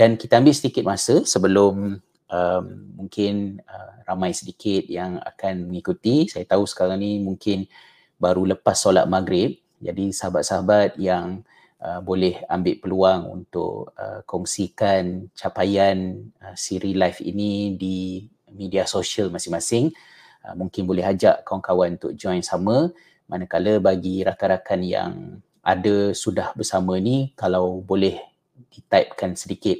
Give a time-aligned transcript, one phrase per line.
[0.00, 2.00] dan kita ambil sedikit masa sebelum
[2.32, 2.64] um,
[2.96, 6.24] mungkin uh, ramai sedikit yang akan mengikuti.
[6.24, 7.68] Saya tahu sekarang ni mungkin
[8.16, 9.60] baru lepas solat maghrib.
[9.76, 11.44] Jadi sahabat-sahabat yang
[11.84, 18.24] uh, boleh ambil peluang untuk uh, kongsikan capaian uh, siri live ini di
[18.56, 19.92] media sosial masing-masing.
[20.40, 22.88] Uh, mungkin boleh ajak kawan-kawan untuk join sama.
[23.28, 25.12] Manakala bagi rakan-rakan yang
[25.60, 28.29] ada sudah bersama ni, kalau boleh
[28.70, 29.78] ditypekan sedikit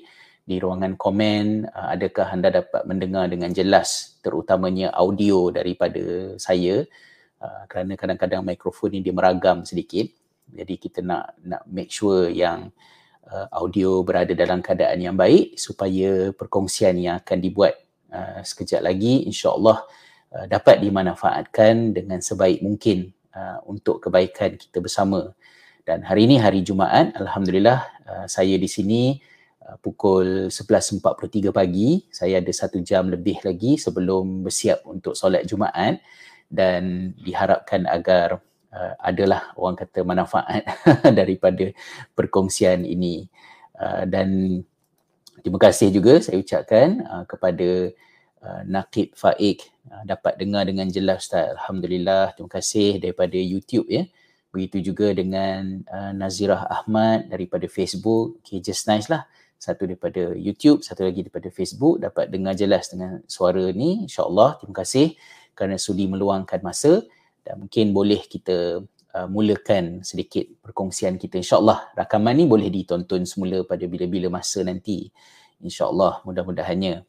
[0.51, 6.83] di ruangan komen uh, adakah anda dapat mendengar dengan jelas terutamanya audio daripada saya?
[7.41, 10.11] Uh, kerana kadang-kadang mikrofon ini dia meragam sedikit.
[10.51, 12.75] Jadi kita nak nak make sure yang
[13.31, 17.79] uh, audio berada dalam keadaan yang baik supaya perkongsian yang akan dibuat
[18.43, 19.87] sekejap lagi insyaallah
[20.51, 23.07] dapat dimanfaatkan dengan sebaik mungkin
[23.71, 25.31] untuk kebaikan kita bersama
[25.85, 29.17] dan hari ini hari Jumaat alhamdulillah uh, saya di sini
[29.65, 32.05] uh, pukul 11.43 pagi.
[32.13, 36.03] Saya ada satu jam lebih lagi sebelum bersiap untuk solat Jumaat.
[36.51, 38.43] Dan diharapkan agar
[38.75, 40.67] uh, adalah orang kata manfaat
[41.19, 41.71] daripada
[42.19, 43.31] perkongsian ini.
[43.81, 44.61] Dan
[45.41, 47.89] terima kasih juga saya ucapkan kepada
[48.69, 49.65] Nakib Faik.
[50.05, 51.57] Dapat dengar dengan jelas Ustaz.
[51.57, 54.05] Alhamdulillah terima kasih daripada YouTube ya
[54.51, 58.43] Begitu juga dengan uh, Nazirah Ahmad daripada Facebook.
[58.43, 59.27] Okay, just nice lah.
[59.61, 62.03] Satu daripada YouTube, satu lagi daripada Facebook.
[62.03, 64.11] Dapat dengar jelas dengan suara ni.
[64.11, 65.15] InsyaAllah, terima kasih
[65.55, 67.07] kerana sudi meluangkan masa.
[67.47, 68.83] Dan mungkin boleh kita
[69.15, 71.39] uh, mulakan sedikit perkongsian kita.
[71.39, 75.15] InsyaAllah, rakaman ni boleh ditonton semula pada bila-bila masa nanti.
[75.63, 77.07] InsyaAllah, mudah-mudahannya.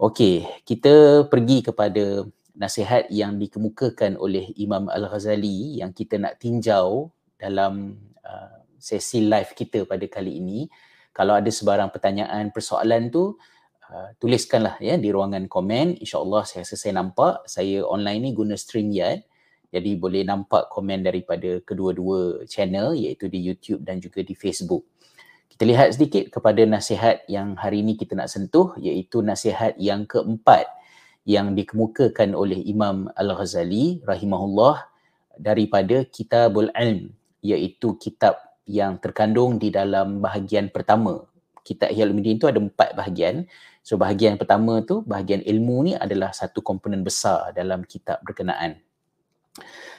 [0.00, 7.08] Okey, kita pergi kepada nasihat yang dikemukakan oleh Imam Al-Ghazali yang kita nak tinjau
[7.40, 10.68] dalam uh, sesi live kita pada kali ini.
[11.12, 13.36] Kalau ada sebarang pertanyaan, persoalan tu
[13.88, 16.00] uh, tuliskanlah ya di ruangan komen.
[16.00, 17.44] InsyaAllah saya rasa saya nampak.
[17.48, 19.24] Saya online ni guna StreamYard.
[19.72, 24.84] Jadi boleh nampak komen daripada kedua-dua channel iaitu di YouTube dan juga di Facebook.
[25.48, 30.68] Kita lihat sedikit kepada nasihat yang hari ini kita nak sentuh iaitu nasihat yang keempat
[31.22, 34.82] yang dikemukakan oleh Imam Al-Ghazali rahimahullah
[35.38, 41.26] daripada Kitabul Ilm iaitu kitab yang terkandung di dalam bahagian pertama.
[41.62, 43.46] Kitab Ihya Ulumuddin itu ada empat bahagian.
[43.82, 48.78] So bahagian pertama tu bahagian ilmu ni adalah satu komponen besar dalam kitab berkenaan.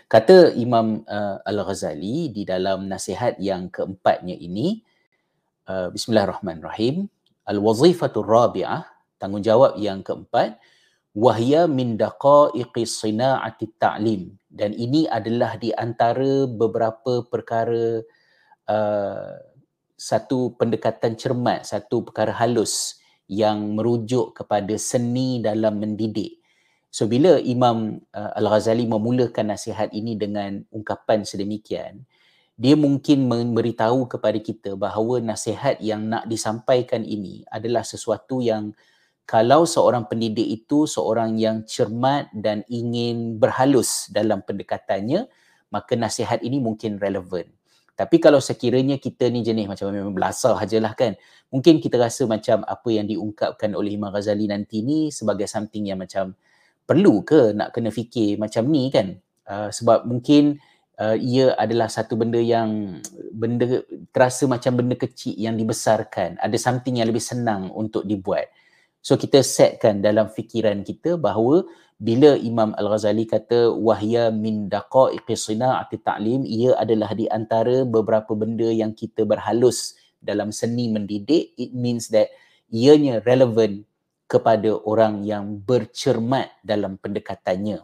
[0.07, 4.83] Kata Imam uh, Al-Ghazali di dalam nasihat yang keempatnya ini
[5.67, 7.07] uh, Bismillahirrahmanirrahim
[7.43, 8.87] Al-wazifatul rabi'ah
[9.19, 10.59] tanggungjawab yang keempat
[11.13, 14.33] wahya min daqaiqi sina'ati ta'lim.
[14.49, 18.01] Dan ini adalah di antara beberapa perkara
[18.69, 19.33] uh,
[19.97, 26.43] satu pendekatan cermat satu perkara halus yang merujuk kepada seni dalam mendidik.
[26.93, 32.05] So bila Imam uh, Al-Ghazali memulakan nasihat ini dengan ungkapan sedemikian
[32.53, 38.77] dia mungkin memberitahu kepada kita bahawa nasihat yang nak disampaikan ini adalah sesuatu yang
[39.23, 45.31] kalau seorang pendidik itu seorang yang cermat dan ingin berhalus dalam pendekatannya
[45.71, 47.49] maka nasihat ini mungkin relevan.
[47.93, 51.13] Tapi kalau sekiranya kita ni jenis macam memang belasah sajalah kan
[51.53, 56.01] mungkin kita rasa macam apa yang diungkapkan oleh Imam Ghazali nanti ni sebagai something yang
[56.01, 56.33] macam
[56.83, 59.17] perlu ke nak kena fikir macam ni kan?
[59.45, 60.57] Uh, sebab mungkin
[60.97, 62.99] uh, ia adalah satu benda yang
[63.31, 66.41] benda terasa macam benda kecil yang dibesarkan.
[66.41, 68.49] Ada something yang lebih senang untuk dibuat
[69.03, 71.67] So kita setkan dalam fikiran kita bahawa
[71.99, 78.71] bila Imam Al-Ghazali kata wahya min daqaiqi sina'ati ta'lim ia adalah di antara beberapa benda
[78.71, 82.31] yang kita berhalus dalam seni mendidik it means that
[82.71, 83.83] ianya relevan
[84.31, 87.83] kepada orang yang bercermat dalam pendekatannya.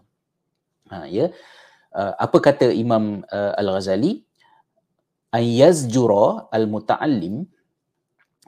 [0.88, 1.35] Ha ya.
[1.91, 4.24] Uh, apa kata Imam uh, Al-Ghazali?
[5.29, 7.46] Ayazjura al-muta'allim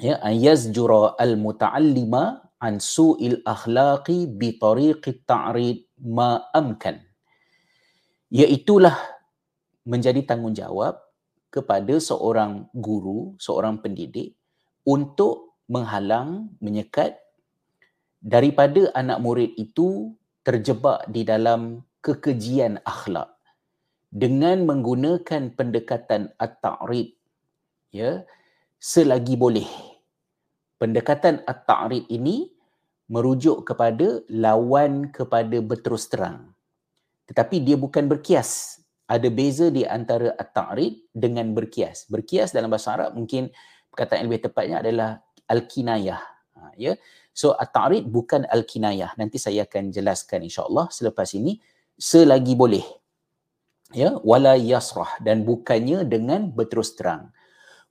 [0.01, 7.01] ya ayazjura al-muta'allima an su'il akhlaqi bi tariqi ta'rid ma amkan.
[8.31, 8.95] Iaitulah
[9.83, 10.95] menjadi tanggungjawab
[11.51, 14.37] kepada seorang guru, seorang pendidik
[14.87, 17.17] untuk menghalang, menyekat
[18.21, 20.13] daripada anak murid itu
[20.45, 23.33] terjebak di dalam kekejian akhlak
[24.13, 27.15] dengan menggunakan pendekatan at-ta'rid
[27.95, 28.21] ya
[28.77, 29.90] selagi boleh
[30.81, 32.49] pendekatan at-ta'rid ini
[33.05, 36.57] merujuk kepada lawan kepada berterus terang.
[37.29, 38.81] Tetapi dia bukan berkias.
[39.05, 42.09] Ada beza di antara at-ta'rid dengan berkias.
[42.09, 43.53] Berkias dalam bahasa Arab mungkin
[43.93, 46.23] perkataan yang lebih tepatnya adalah al-kinayah.
[46.57, 46.97] Ha, ya.
[47.35, 49.13] So at-ta'rid bukan al-kinayah.
[49.21, 51.61] Nanti saya akan jelaskan insya-Allah selepas ini
[51.99, 52.87] selagi boleh.
[53.91, 57.35] Ya, wala yasrah dan bukannya dengan berterus terang.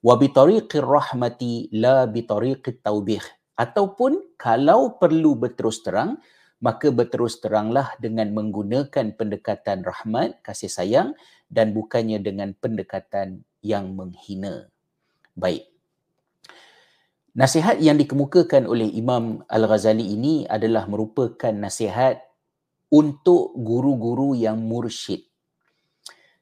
[0.01, 3.21] Wa bi tariqir rahmati la bi tariqit taubih.
[3.53, 6.17] Ataupun kalau perlu berterus terang,
[6.61, 11.09] maka berterus teranglah dengan menggunakan pendekatan rahmat, kasih sayang
[11.49, 14.69] dan bukannya dengan pendekatan yang menghina.
[15.37, 15.69] Baik.
[17.31, 22.19] Nasihat yang dikemukakan oleh Imam Al-Ghazali ini adalah merupakan nasihat
[22.91, 25.30] untuk guru-guru yang mursyid.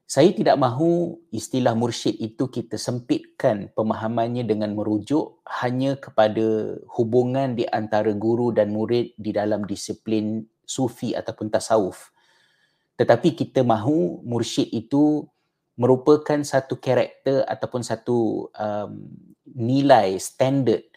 [0.10, 7.70] Saya tidak mahu istilah mursyid itu kita sempitkan pemahamannya dengan merujuk hanya kepada hubungan di
[7.70, 12.10] antara guru dan murid di dalam disiplin sufi ataupun tasawuf.
[12.98, 15.30] Tetapi kita mahu mursyid itu
[15.78, 19.14] merupakan satu karakter ataupun satu um,
[19.46, 20.90] nilai standard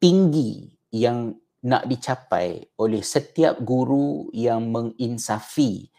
[0.00, 5.92] tinggi yang nak dicapai oleh setiap guru yang menginsafi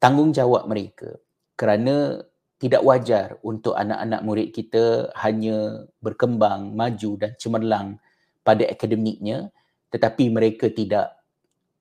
[0.00, 1.12] tanggungjawab mereka
[1.54, 2.24] kerana
[2.62, 7.98] tidak wajar untuk anak-anak murid kita hanya berkembang, maju dan cemerlang
[8.46, 9.50] pada akademiknya
[9.92, 11.20] tetapi mereka tidak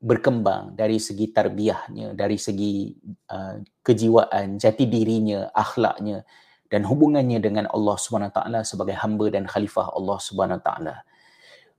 [0.02, 2.92] berkembang dari segi tarbiyahnya, dari segi
[3.32, 6.28] uh, kejiwaan, jati dirinya, akhlaknya
[6.68, 7.96] dan hubungannya dengan Allah
[8.34, 10.20] taala sebagai hamba dan khalifah Allah
[10.60, 10.96] taala.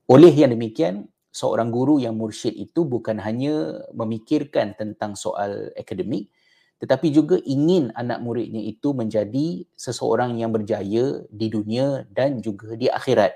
[0.09, 6.33] Oleh yang demikian, seorang guru yang mursyid itu bukan hanya memikirkan tentang soal akademik
[6.82, 12.90] tetapi juga ingin anak muridnya itu menjadi seseorang yang berjaya di dunia dan juga di
[12.90, 13.31] akhirat.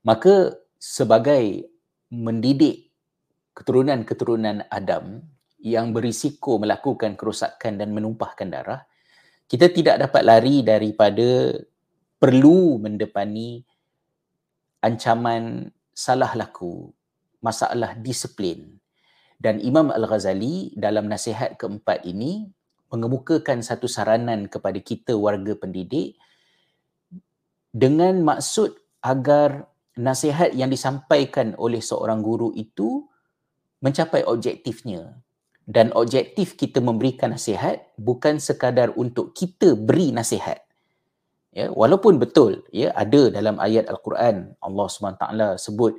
[0.00, 1.68] Maka sebagai
[2.08, 2.88] mendidik
[3.52, 5.20] keturunan-keturunan Adam
[5.60, 8.88] yang berisiko melakukan kerosakan dan menumpahkan darah,
[9.44, 11.52] kita tidak dapat lari daripada
[12.16, 13.60] perlu mendepani
[14.80, 16.88] ancaman salah laku,
[17.44, 18.75] masalah disiplin.
[19.36, 22.48] Dan Imam Al-Ghazali dalam nasihat keempat ini
[22.88, 26.16] mengemukakan satu saranan kepada kita warga pendidik
[27.76, 28.72] dengan maksud
[29.04, 33.04] agar nasihat yang disampaikan oleh seorang guru itu
[33.84, 35.20] mencapai objektifnya.
[35.66, 40.62] Dan objektif kita memberikan nasihat bukan sekadar untuk kita beri nasihat.
[41.50, 45.24] Ya walaupun betul ya ada dalam ayat al-Quran Allah SWT
[45.56, 45.96] sebut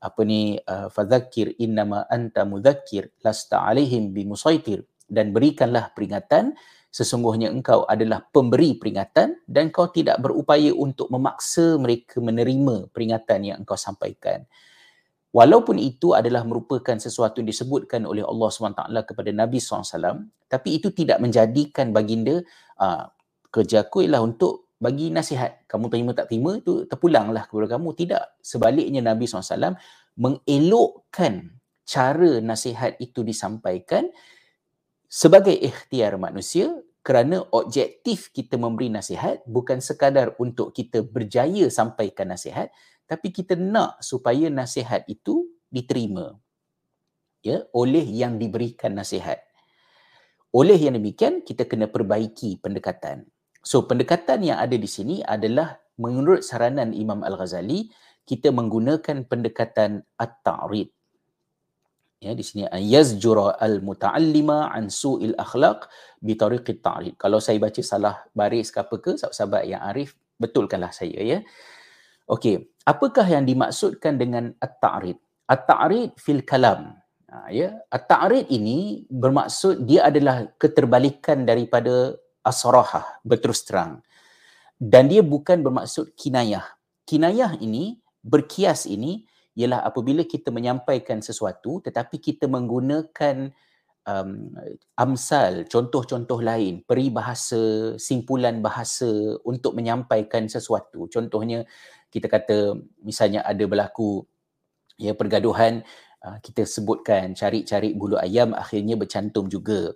[0.00, 6.56] apa ni uh, fadzakir innama anta mudzakir lasta alaihim bimusaitir dan berikanlah peringatan
[6.90, 13.56] sesungguhnya engkau adalah pemberi peringatan dan kau tidak berupaya untuk memaksa mereka menerima peringatan yang
[13.62, 14.42] engkau sampaikan.
[15.30, 20.90] Walaupun itu adalah merupakan sesuatu yang disebutkan oleh Allah SWT kepada Nabi SAW, tapi itu
[20.90, 22.42] tidak menjadikan baginda
[22.82, 23.06] uh,
[23.54, 25.68] kerja aku ialah untuk bagi nasihat.
[25.68, 27.92] Kamu terima tak terima itu terpulanglah kepada kamu.
[27.92, 28.40] Tidak.
[28.40, 29.76] Sebaliknya Nabi SAW
[30.16, 34.08] mengelokkan cara nasihat itu disampaikan
[35.10, 42.70] sebagai ikhtiar manusia kerana objektif kita memberi nasihat bukan sekadar untuk kita berjaya sampaikan nasihat
[43.10, 46.36] tapi kita nak supaya nasihat itu diterima
[47.40, 49.40] ya oleh yang diberikan nasihat
[50.52, 53.26] oleh yang demikian kita kena perbaiki pendekatan
[53.60, 57.92] so pendekatan yang ada di sini adalah menurut saranan Imam Al-Ghazali
[58.24, 60.88] kita menggunakan pendekatan at-ta'rid
[62.20, 65.88] ya di sini yazjura al-muta'allima an su'il akhlaq
[66.20, 70.92] bi tariqit ta'rid kalau saya baca salah baris ke apa ke sahabat-sahabat yang arif betulkanlah
[70.92, 71.38] saya ya
[72.28, 75.18] okey apakah yang dimaksudkan dengan at-ta'rid?
[75.50, 76.98] At-ta'rid fil kalam.
[77.30, 84.00] Ha, ya, at-ta'rid ini bermaksud dia adalah keterbalikan daripada asrahah, berterus terang.
[84.80, 86.64] Dan dia bukan bermaksud kinayah.
[87.04, 89.28] Kinayah ini, berkias ini
[89.58, 93.52] ialah apabila kita menyampaikan sesuatu tetapi kita menggunakan
[94.06, 94.56] um,
[94.96, 101.10] amsal, contoh-contoh lain, peribahasa, simpulan bahasa untuk menyampaikan sesuatu.
[101.12, 101.66] Contohnya
[102.08, 104.24] kita kata misalnya ada berlaku
[104.98, 105.80] ya pergaduhan
[106.26, 109.94] uh, kita sebutkan cari-cari bulu ayam akhirnya bercantum juga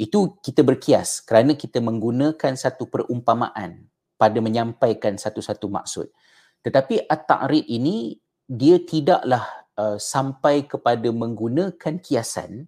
[0.00, 3.84] itu kita berkias kerana kita menggunakan satu perumpamaan
[4.16, 6.08] pada menyampaikan satu-satu maksud
[6.64, 8.16] tetapi at-ta'rid ini
[8.48, 9.44] dia tidaklah
[9.76, 12.64] uh, sampai kepada menggunakan kiasan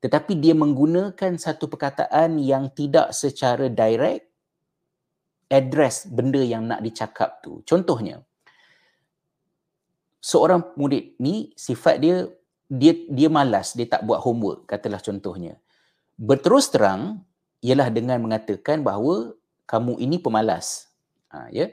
[0.00, 4.30] tetapi dia menggunakan satu perkataan yang tidak secara direct
[5.50, 7.60] address benda yang nak dicakap tu.
[7.68, 8.22] Contohnya,
[10.22, 12.30] seorang murid ni sifat dia
[12.70, 15.58] dia dia malas, dia tak buat homework, katalah contohnya.
[16.20, 17.24] Berterus terang
[17.64, 19.32] ialah dengan mengatakan bahawa
[19.64, 20.92] kamu ini pemalas.
[21.32, 21.70] Ha, ya.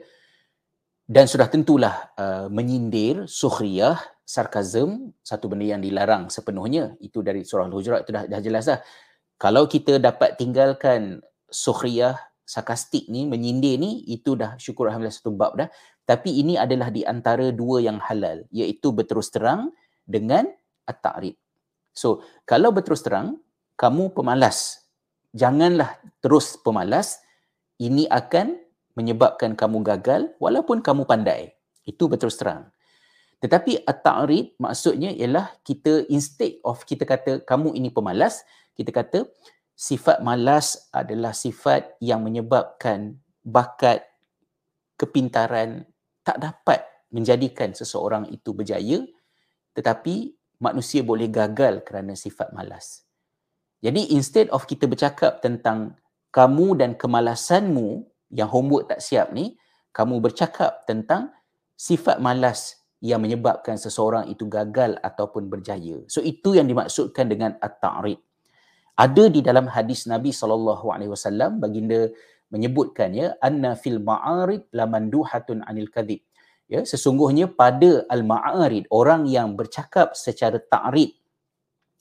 [1.08, 7.64] dan sudah tentulah uh, menyindir sukhriyah sarkazm satu benda yang dilarang sepenuhnya itu dari surah
[7.64, 8.78] al-hujurat itu dah, dah jelas dah
[9.40, 12.12] kalau kita dapat tinggalkan sukhriyah
[12.44, 15.72] sarkastik ni menyindir ni itu dah syukur alhamdulillah satu bab dah
[16.04, 19.72] tapi ini adalah di antara dua yang halal iaitu berterus terang
[20.04, 20.44] dengan
[20.84, 21.40] at-ta'rid
[21.96, 23.40] so kalau berterus terang
[23.78, 24.88] kamu pemalas
[25.32, 27.22] janganlah terus pemalas
[27.78, 28.58] ini akan
[28.98, 31.54] menyebabkan kamu gagal walaupun kamu pandai.
[31.86, 32.74] Itu betul terang.
[33.38, 38.42] Tetapi at-ta'rid maksudnya ialah kita instead of kita kata kamu ini pemalas,
[38.74, 39.30] kita kata
[39.78, 43.14] sifat malas adalah sifat yang menyebabkan
[43.46, 44.02] bakat
[44.98, 45.86] kepintaran
[46.26, 46.82] tak dapat
[47.14, 49.06] menjadikan seseorang itu berjaya
[49.72, 53.07] tetapi manusia boleh gagal kerana sifat malas.
[53.78, 55.94] Jadi instead of kita bercakap tentang
[56.34, 58.04] kamu dan kemalasanmu
[58.34, 59.54] yang homework tak siap ni,
[59.94, 61.30] kamu bercakap tentang
[61.78, 66.02] sifat malas yang menyebabkan seseorang itu gagal ataupun berjaya.
[66.10, 68.18] So itu yang dimaksudkan dengan at-ta'rid.
[68.98, 70.50] Ada di dalam hadis Nabi saw
[71.54, 72.10] baginda
[72.50, 76.18] menyebutkan ya anna fil ma'arid lamanduhatun anil kadhib.
[76.68, 81.16] Ya, sesungguhnya pada al-ma'arid orang yang bercakap secara ta'rid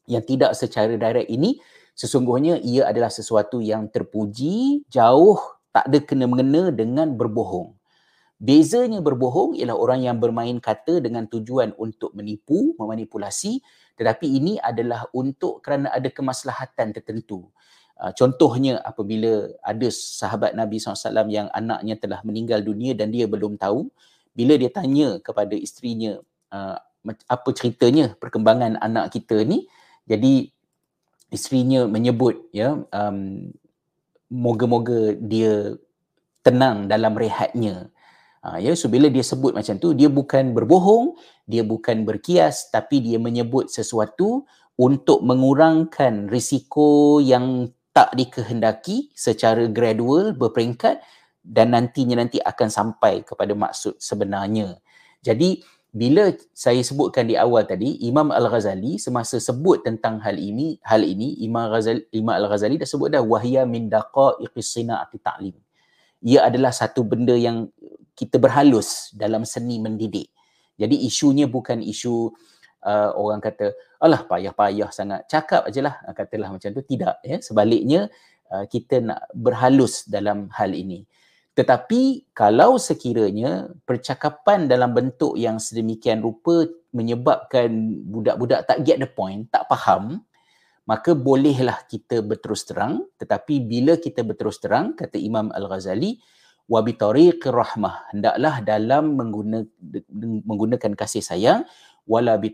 [0.08, 1.60] yang tidak secara direct ini
[1.94, 5.38] sesungguhnya ia adalah sesuatu yang terpuji jauh
[5.76, 7.78] tak ada kena mengena dengan berbohong.
[8.38, 13.62] Bezanya berbohong ialah orang yang bermain kata dengan tujuan untuk menipu, memanipulasi
[13.98, 17.50] tetapi ini adalah untuk kerana ada kemaslahatan tertentu.
[17.98, 23.58] Uh, contohnya apabila ada sahabat Nabi SAW yang anaknya telah meninggal dunia dan dia belum
[23.58, 23.90] tahu,
[24.38, 26.22] bila dia tanya kepada isterinya
[26.54, 26.78] uh,
[27.26, 29.66] apa ceritanya perkembangan anak kita ni,
[30.08, 30.50] jadi
[31.28, 33.52] isterinya menyebut ya um,
[34.32, 35.76] moga-moga dia
[36.44, 37.92] tenang dalam rehatnya.
[38.40, 43.04] Ha, ya, so bila dia sebut macam tu, dia bukan berbohong, dia bukan berkias tapi
[43.04, 44.48] dia menyebut sesuatu
[44.80, 51.02] untuk mengurangkan risiko yang tak dikehendaki secara gradual berperingkat
[51.42, 54.78] dan nantinya nanti akan sampai kepada maksud sebenarnya.
[55.20, 55.60] Jadi
[55.98, 61.42] bila saya sebutkan di awal tadi Imam Al-Ghazali semasa sebut tentang hal ini hal ini
[61.42, 65.58] Imam Ghazali Imam Al-Ghazali dah sebut dah wahya min daqaiqis sina'ati ta'lim.
[66.22, 67.74] Ia adalah satu benda yang
[68.14, 70.30] kita berhalus dalam seni mendidik.
[70.78, 72.30] Jadi isunya bukan isu
[72.86, 75.26] uh, orang kata alah payah-payah sangat.
[75.26, 76.86] Cakap ajalah katalah macam tu.
[76.86, 77.38] Tidak ya.
[77.42, 78.06] Sebaliknya
[78.54, 81.10] uh, kita nak berhalus dalam hal ini
[81.58, 89.50] tetapi kalau sekiranya percakapan dalam bentuk yang sedemikian rupa menyebabkan budak-budak tak get the point,
[89.50, 90.22] tak faham,
[90.86, 93.10] maka bolehlah kita berterus terang.
[93.18, 96.22] Tetapi bila kita berterus terang, kata Imam Al-Ghazali,
[96.70, 96.94] bi
[97.42, 99.66] rahmah, hendaklah dalam mengguna,
[100.46, 101.66] menggunakan kasih sayang
[102.06, 102.54] wala bi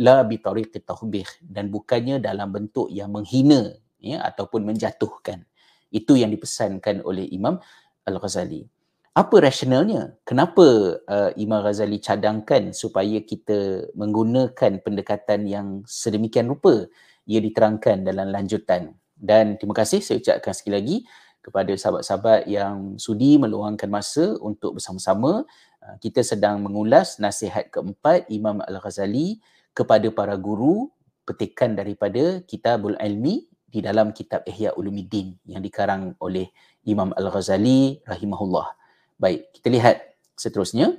[0.00, 5.44] la bi tahbih dan bukannya dalam bentuk yang menghina ya ataupun menjatuhkan.
[5.92, 7.60] Itu yang dipesankan oleh Imam
[8.06, 8.66] Al-Ghazali.
[9.12, 10.16] Apa rasionalnya?
[10.24, 10.64] Kenapa
[11.04, 16.88] uh, Imam Ghazali cadangkan supaya kita menggunakan pendekatan yang sedemikian rupa?
[17.28, 18.96] Ia diterangkan dalam lanjutan.
[19.12, 20.96] Dan terima kasih saya ucapkan sekali lagi
[21.44, 25.44] kepada sahabat-sahabat yang sudi meluangkan masa untuk bersama-sama.
[25.84, 29.44] Uh, kita sedang mengulas nasihat keempat Imam Al-Ghazali
[29.76, 30.88] kepada para guru
[31.28, 36.52] petikan daripada Kitabul Ilmi di dalam kitab Ihya Ulumuddin yang dikarang oleh
[36.82, 38.74] Imam Al-Ghazali rahimahullah.
[39.18, 39.96] Baik, kita lihat
[40.34, 40.98] seterusnya.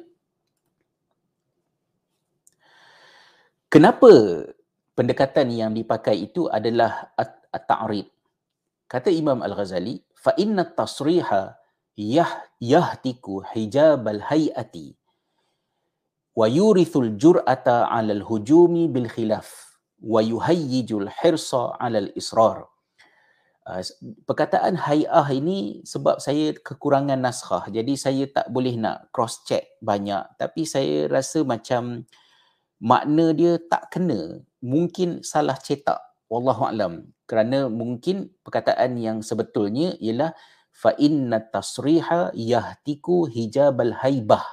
[3.67, 4.09] Kenapa
[4.93, 8.07] pendekatan yang dipakai itu adalah at-ta'rid?
[8.85, 11.57] Kata Imam Al-Ghazali, fa inna tasriha
[11.97, 14.97] yah yahtiku hijab al-hayati
[16.33, 22.72] wa yurithul jur'ata 'ala al-hujumi bil khilaf wa yuhayyijul hirsa 'ala al-israr.
[23.63, 23.79] Uh,
[24.27, 27.71] perkataan hay'ah ini sebab saya kekurangan naskah.
[27.71, 30.19] Jadi saya tak boleh nak cross check banyak.
[30.35, 32.03] Tapi saya rasa macam
[32.83, 34.43] makna dia tak kena.
[34.59, 35.95] Mungkin salah cetak.
[36.27, 37.15] Wallahu alam.
[37.23, 40.35] Kerana mungkin perkataan yang sebetulnya ialah
[40.75, 44.43] fa inna tasriha yahtiku hijabal haibah.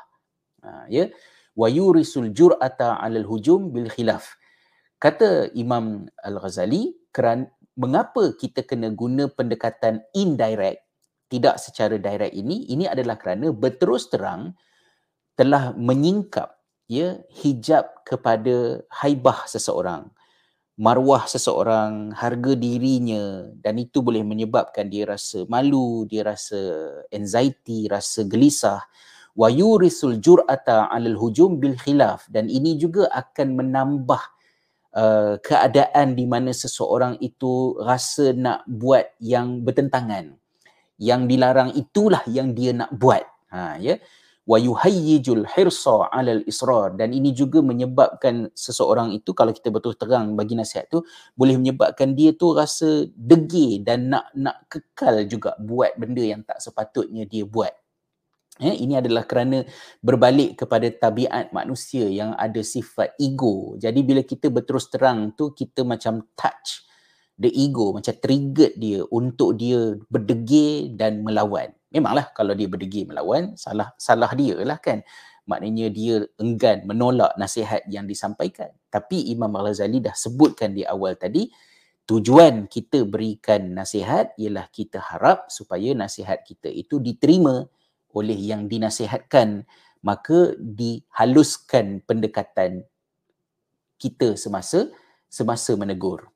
[0.63, 1.11] Uh, ya.
[1.59, 4.39] Wa yurisul jur'ata 'alal hujum bil khilaf.
[5.03, 7.51] Kata Imam Al-Ghazali kerana
[7.81, 10.85] mengapa kita kena guna pendekatan indirect
[11.33, 12.69] tidak secara direct ini?
[12.69, 14.53] Ini adalah kerana berterus terang
[15.33, 16.53] telah menyingkap
[16.85, 20.13] ya hijab kepada haibah seseorang
[20.81, 26.57] marwah seseorang harga dirinya dan itu boleh menyebabkan dia rasa malu dia rasa
[27.13, 28.81] anxiety rasa gelisah.
[29.37, 34.19] Wa yurisul jur'ata 'alal hujum bil khilaf dan ini juga akan menambah
[34.95, 40.35] uh, keadaan di mana seseorang itu rasa nak buat yang bertentangan.
[41.01, 43.25] Yang dilarang itulah yang dia nak buat.
[43.51, 43.97] Ha ya.
[44.45, 46.99] Wa yuhayyijul hirsa 'alal israr.
[46.99, 51.07] Dan ini juga menyebabkan seseorang itu kalau kita betul terang bagi nasihat tu
[51.39, 56.61] boleh menyebabkan dia tu rasa degil dan nak nak kekal juga buat benda yang tak
[56.61, 57.73] sepatutnya dia buat
[58.61, 59.65] Eh, ini adalah kerana
[60.05, 63.81] berbalik kepada tabiat manusia yang ada sifat ego.
[63.81, 66.85] Jadi bila kita berterus terang tu kita macam touch
[67.41, 71.73] the ego, macam trigger dia untuk dia berdegil dan melawan.
[71.89, 75.01] Memanglah kalau dia berdegil melawan, salah salah dia lah kan.
[75.49, 78.71] Maknanya dia enggan menolak nasihat yang disampaikan.
[78.93, 81.49] Tapi Imam Al-Ghazali dah sebutkan di awal tadi,
[82.05, 87.65] tujuan kita berikan nasihat ialah kita harap supaya nasihat kita itu diterima
[88.15, 89.67] oleh yang dinasihatkan
[90.01, 92.89] maka dihaluskan pendekatan
[94.01, 94.89] kita semasa
[95.29, 96.33] semasa menegur.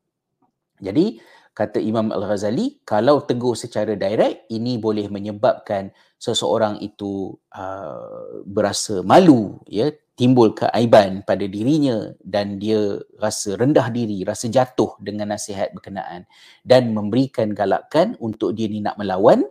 [0.79, 1.19] Jadi
[1.57, 9.63] kata Imam Al-Ghazali kalau tegur secara direct ini boleh menyebabkan seseorang itu uh, berasa malu
[9.71, 16.27] ya timbul keaiban pada dirinya dan dia rasa rendah diri rasa jatuh dengan nasihat berkenaan
[16.67, 19.47] dan memberikan galakan untuk dia ni nak melawan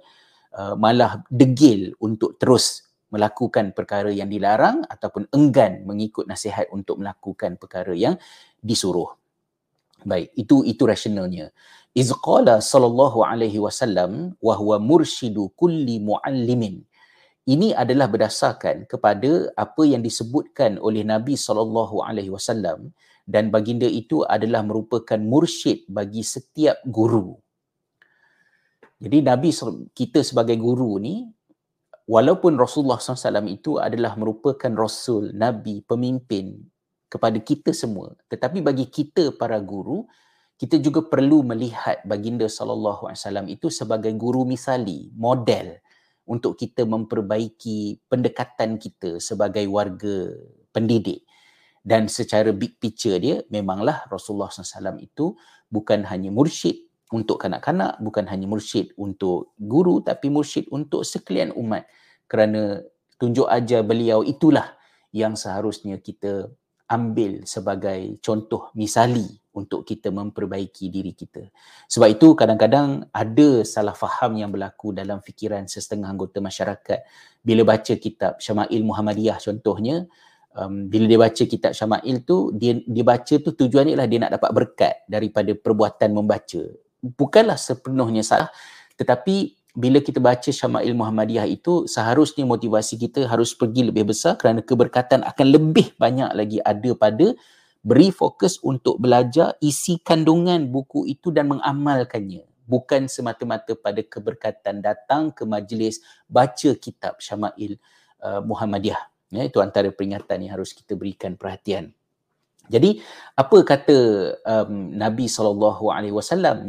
[0.54, 7.58] Uh, malah degil untuk terus melakukan perkara yang dilarang ataupun enggan mengikut nasihat untuk melakukan
[7.58, 8.22] perkara yang
[8.62, 9.18] disuruh.
[10.06, 11.50] Baik, itu itu rasionalnya.
[11.94, 16.82] Iz qala sallallahu alaihi wasallam wa huwa mursyidu kulli muallimin.
[17.44, 22.96] Ini adalah berdasarkan kepada apa yang disebutkan oleh Nabi sallallahu alaihi wasallam
[23.28, 27.43] dan baginda itu adalah merupakan mursyid bagi setiap guru.
[29.04, 29.52] Jadi Nabi
[29.92, 31.28] kita sebagai guru ni
[32.08, 36.56] walaupun Rasulullah SAW itu adalah merupakan Rasul, Nabi, pemimpin
[37.12, 38.16] kepada kita semua.
[38.32, 40.08] Tetapi bagi kita para guru,
[40.56, 45.84] kita juga perlu melihat baginda wasallam itu sebagai guru misali, model
[46.24, 50.32] untuk kita memperbaiki pendekatan kita sebagai warga
[50.72, 51.28] pendidik.
[51.84, 55.36] Dan secara big picture dia, memanglah Rasulullah SAW itu
[55.68, 61.86] bukan hanya mursyid, untuk kanak-kanak bukan hanya mursyid untuk guru tapi mursyid untuk sekalian umat.
[62.26, 62.82] Kerana
[63.21, 64.73] tunjuk ajar beliau itulah
[65.13, 66.49] yang seharusnya kita
[66.89, 69.23] ambil sebagai contoh misali
[69.54, 71.45] untuk kita memperbaiki diri kita.
[71.86, 77.06] Sebab itu kadang-kadang ada salah faham yang berlaku dalam fikiran setengah anggota masyarakat.
[77.45, 80.10] Bila baca kitab Syama'il Muhammadiyah contohnya
[80.58, 84.32] um, bila dia baca kitab Syama'il tu dia dia baca tu tujuannya ialah dia nak
[84.41, 86.62] dapat berkat daripada perbuatan membaca
[87.04, 88.48] bukanlah sepenuhnya salah
[88.96, 94.62] tetapi bila kita baca Syama'il Muhammadiyah itu seharusnya motivasi kita harus pergi lebih besar kerana
[94.62, 97.34] keberkatan akan lebih banyak lagi ada pada
[97.82, 102.46] beri fokus untuk belajar isi kandungan buku itu dan mengamalkannya.
[102.63, 107.76] Bukan semata-mata pada keberkatan datang ke majlis baca kitab Syama'il
[108.24, 109.02] uh, Muhammadiyah.
[109.34, 111.92] Ya itu antara peringatan yang harus kita berikan perhatian
[112.71, 113.04] jadi
[113.36, 113.97] apa kata
[114.47, 115.52] um, Nabi saw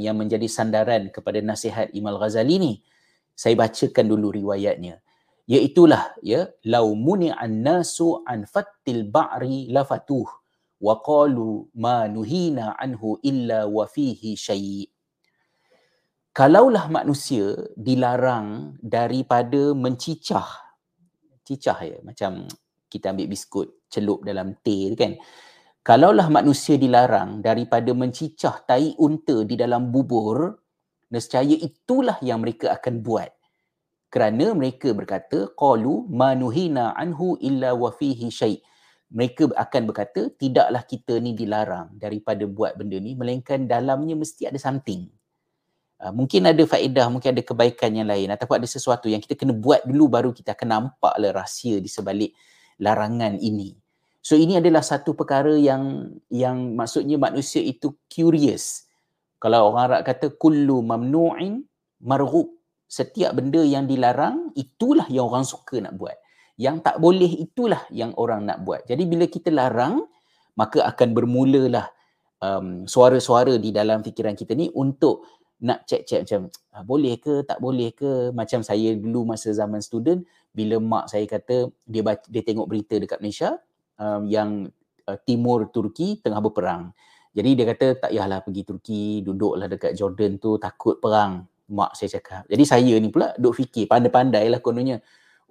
[0.01, 2.73] yang menjadi sandaran kepada nasihat Imam Ghazali ni?
[3.35, 4.99] Saya bacakan dulu riwayatnya.
[5.45, 10.25] Iaitulah ya lau muni'an nasu an fattil ba'ri lafatuh
[10.81, 14.89] wa qalu ma nuhina anhu illa wa fihi syai'
[16.35, 20.65] Kalaulah manusia dilarang daripada mencicah
[21.45, 22.49] cicah ya macam
[22.89, 25.15] kita ambil biskut celup dalam teh kan
[25.85, 30.57] kalaulah manusia dilarang daripada mencicah tai unta di dalam bubur,
[31.13, 33.29] nescaya itulah yang mereka akan buat.
[34.09, 38.59] Kerana mereka berkata, qalu manuhina anhu illa wa fihi syai'.
[39.15, 44.59] Mereka akan berkata, tidaklah kita ni dilarang daripada buat benda ni, melainkan dalamnya mesti ada
[44.59, 45.07] something.
[46.01, 49.55] Uh, mungkin ada faedah, mungkin ada kebaikan yang lain ataupun ada sesuatu yang kita kena
[49.55, 52.35] buat dulu baru kita akan nampaklah rahsia di sebalik
[52.83, 53.84] larangan ini.
[54.25, 58.89] So ini adalah satu perkara yang yang maksudnya manusia itu curious.
[59.37, 61.61] Kalau orang Arab kata kullu mamnu'in
[62.01, 62.49] marghub.
[62.89, 66.17] Setiap benda yang dilarang itulah yang orang suka nak buat.
[66.57, 68.89] Yang tak boleh itulah yang orang nak buat.
[68.89, 70.09] Jadi bila kita larang
[70.57, 71.93] maka akan bermulalah
[72.41, 75.29] um, suara-suara di dalam fikiran kita ni untuk
[75.61, 80.25] nak cek-cek macam ah, boleh ke tak boleh ke macam saya dulu masa zaman student
[80.53, 83.59] bila mak saya kata dia baca, dia tengok berita dekat Malaysia
[83.99, 84.69] um, yang
[85.07, 86.95] uh, timur Turki tengah berperang.
[87.35, 91.43] Jadi dia kata tak payahlah pergi Turki, duduklah dekat Jordan tu takut perang.
[91.65, 92.47] Mak saya cakap.
[92.47, 95.01] Jadi saya ni pula duk fikir pandai-pandai lah kononnya.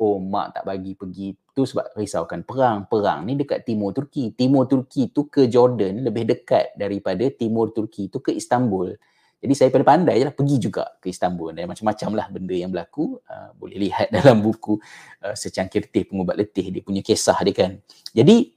[0.01, 4.65] oh mak tak bagi pergi tu sebab risaukan perang perang ni dekat timur Turki timur
[4.65, 8.97] Turki tu ke Jordan lebih dekat daripada timur Turki tu ke Istanbul
[9.43, 11.51] jadi saya pandai-pandai je lah pergi juga ke Istanbul.
[11.51, 13.19] Dan macam-macam lah benda yang berlaku.
[13.27, 14.79] Uh, boleh lihat dalam buku
[15.19, 16.71] uh, secangkir teh pengubat letih.
[16.71, 17.71] Dia punya kisah dia kan.
[18.15, 18.55] Jadi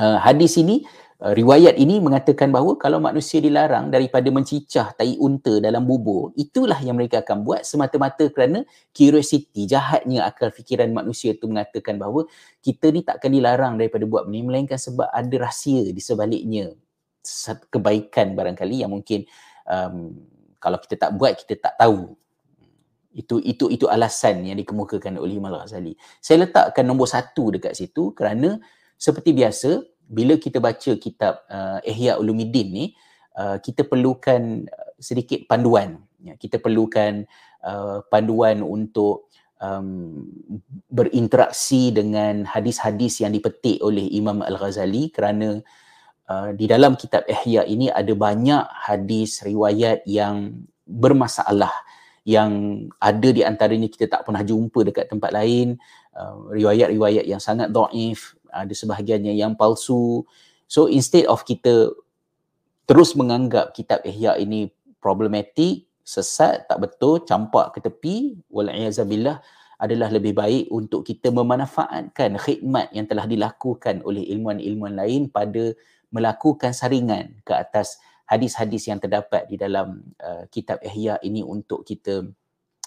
[0.00, 5.64] uh, hadis ini Uh, riwayat ini mengatakan bahawa kalau manusia dilarang daripada mencicah tai unta
[5.64, 11.48] dalam bubur, itulah yang mereka akan buat semata-mata kerana curiosity, jahatnya akal fikiran manusia itu
[11.48, 12.28] mengatakan bahawa
[12.60, 16.76] kita ni takkan dilarang daripada buat benda melainkan sebab ada rahsia di sebaliknya.
[17.72, 19.24] Kebaikan barangkali yang mungkin
[19.66, 20.14] um,
[20.62, 22.14] kalau kita tak buat kita tak tahu
[23.16, 25.96] itu itu itu alasan yang dikemukakan oleh Imam Al-Ghazali.
[26.20, 28.60] Saya letakkan nombor satu dekat situ kerana
[29.00, 32.84] seperti biasa bila kita baca kitab uh, Ihya Ulumuddin ni
[33.40, 37.24] uh, kita perlukan uh, sedikit panduan ya kita perlukan
[37.64, 39.32] uh, panduan untuk
[39.64, 40.28] um,
[40.92, 45.85] berinteraksi dengan hadis-hadis yang dipetik oleh Imam Al-Ghazali kerana uh,
[46.58, 51.70] di dalam kitab Ihya ini ada banyak hadis riwayat yang bermasalah
[52.26, 55.78] yang ada di antaranya kita tak pernah jumpa dekat tempat lain
[56.18, 60.26] uh, riwayat-riwayat yang sangat dhaif ada sebahagiannya yang palsu.
[60.66, 61.94] So instead of kita
[62.90, 69.38] terus menganggap kitab Ihya ini problematik, sesat, tak betul, campak ke tepi, wal'iyazabillah
[69.76, 75.76] adalah lebih baik untuk kita memanfaatkan khidmat yang telah dilakukan oleh ilmuan-ilmuan lain pada
[76.10, 82.26] melakukan saringan ke atas hadis-hadis yang terdapat di dalam uh, kitab Ihya ini untuk kita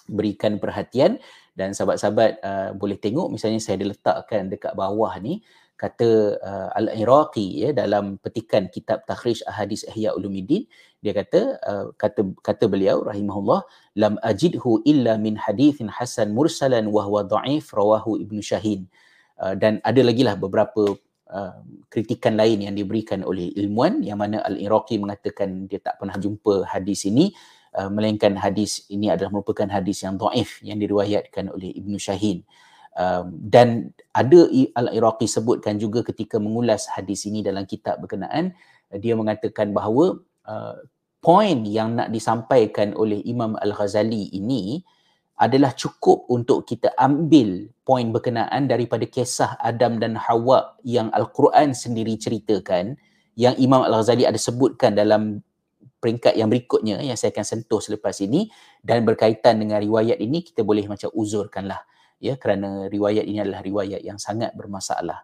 [0.09, 1.21] berikan perhatian.
[1.55, 5.43] Dan sahabat-sahabat uh, boleh tengok misalnya saya diletakkan dekat bawah ni
[5.79, 10.67] kata uh, Al-Iraqi ya dalam petikan kitab Takhrij Ahadis Ihya Ulumuddin
[10.99, 13.63] dia kata uh, kata kata beliau rahimahullah
[13.95, 18.91] lam ajidhu illa min hadithin hasan mursalan wa huwa dha'if rawahu Ibnu Syahin
[19.39, 24.41] uh, dan ada lagi lah beberapa uh, kritikan lain yang diberikan oleh ilmuan yang mana
[24.45, 27.31] Al-Iraqi mengatakan dia tak pernah jumpa hadis ini
[27.77, 32.43] uh, melainkan hadis ini adalah merupakan hadis yang dhaif yang diriwayatkan oleh Ibnu Syahin
[32.99, 38.57] Um, dan ada Al-Iraqi sebutkan juga ketika mengulas hadis ini dalam kitab berkenaan
[38.97, 40.75] dia mengatakan bahawa uh,
[41.21, 44.83] poin yang nak disampaikan oleh Imam Al-Ghazali ini
[45.39, 52.19] adalah cukup untuk kita ambil poin berkenaan daripada kisah Adam dan Hawa yang Al-Quran sendiri
[52.19, 52.99] ceritakan
[53.39, 55.39] yang Imam Al-Ghazali ada sebutkan dalam
[56.03, 58.51] peringkat yang berikutnya yang saya akan sentuh selepas ini
[58.83, 61.87] dan berkaitan dengan riwayat ini kita boleh macam uzurkanlah
[62.19, 65.23] ya kerana riwayat ini adalah riwayat yang sangat bermasalah.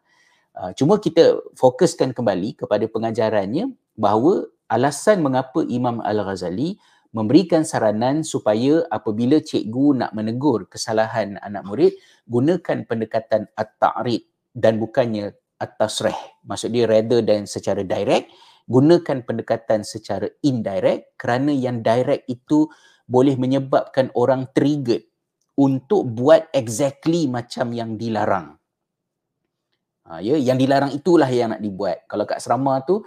[0.56, 6.80] Uh, cuma kita fokuskan kembali kepada pengajarannya bahawa alasan mengapa Imam Al-Ghazali
[7.15, 11.95] memberikan saranan supaya apabila cikgu nak menegur kesalahan anak murid
[12.28, 16.43] gunakan pendekatan at-ta'rid dan bukannya at-tasrih.
[16.43, 18.28] Maksud dia rather than secara direct
[18.67, 22.67] gunakan pendekatan secara indirect kerana yang direct itu
[23.08, 25.08] boleh menyebabkan orang triggered
[25.56, 28.60] untuk buat exactly macam yang dilarang.
[30.06, 32.04] Ha, ya, yang dilarang itulah yang nak dibuat.
[32.06, 33.01] Kalau kat serama tu,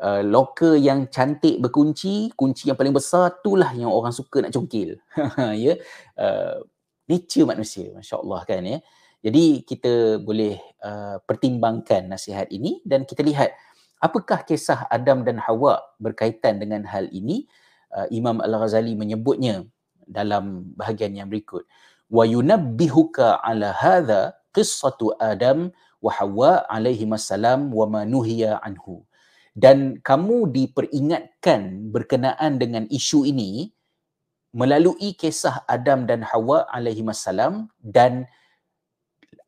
[0.00, 5.00] uh, loker yang cantik berkunci, kunci yang paling besar itulah yang orang suka nak congkil.
[5.64, 5.74] ya,
[6.20, 6.62] uh,
[7.08, 8.78] nature manusia, masya-Allah kan ya.
[9.24, 13.50] Jadi kita boleh uh, pertimbangkan nasihat ini dan kita lihat
[13.98, 17.48] apakah kisah Adam dan Hawa berkaitan dengan hal ini.
[17.86, 19.62] Uh, Imam Al-Ghazali menyebutnya
[20.04, 21.64] dalam bahagian yang berikut
[22.06, 29.02] wa yunabbihuka ala hadha qissatu adam wa hawa alaihi wa ma anhu
[29.56, 33.72] dan kamu diperingatkan berkenaan dengan isu ini
[34.52, 38.28] melalui kisah Adam dan Hawa alaihi salam dan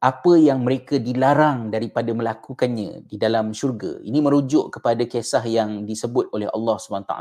[0.00, 4.00] apa yang mereka dilarang daripada melakukannya di dalam syurga.
[4.00, 7.14] Ini merujuk kepada kisah yang disebut oleh Allah SWT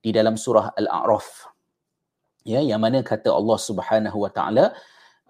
[0.00, 1.56] di dalam surah Al-A'raf
[2.46, 4.70] ya yang mana kata Allah Subhanahu Wa Taala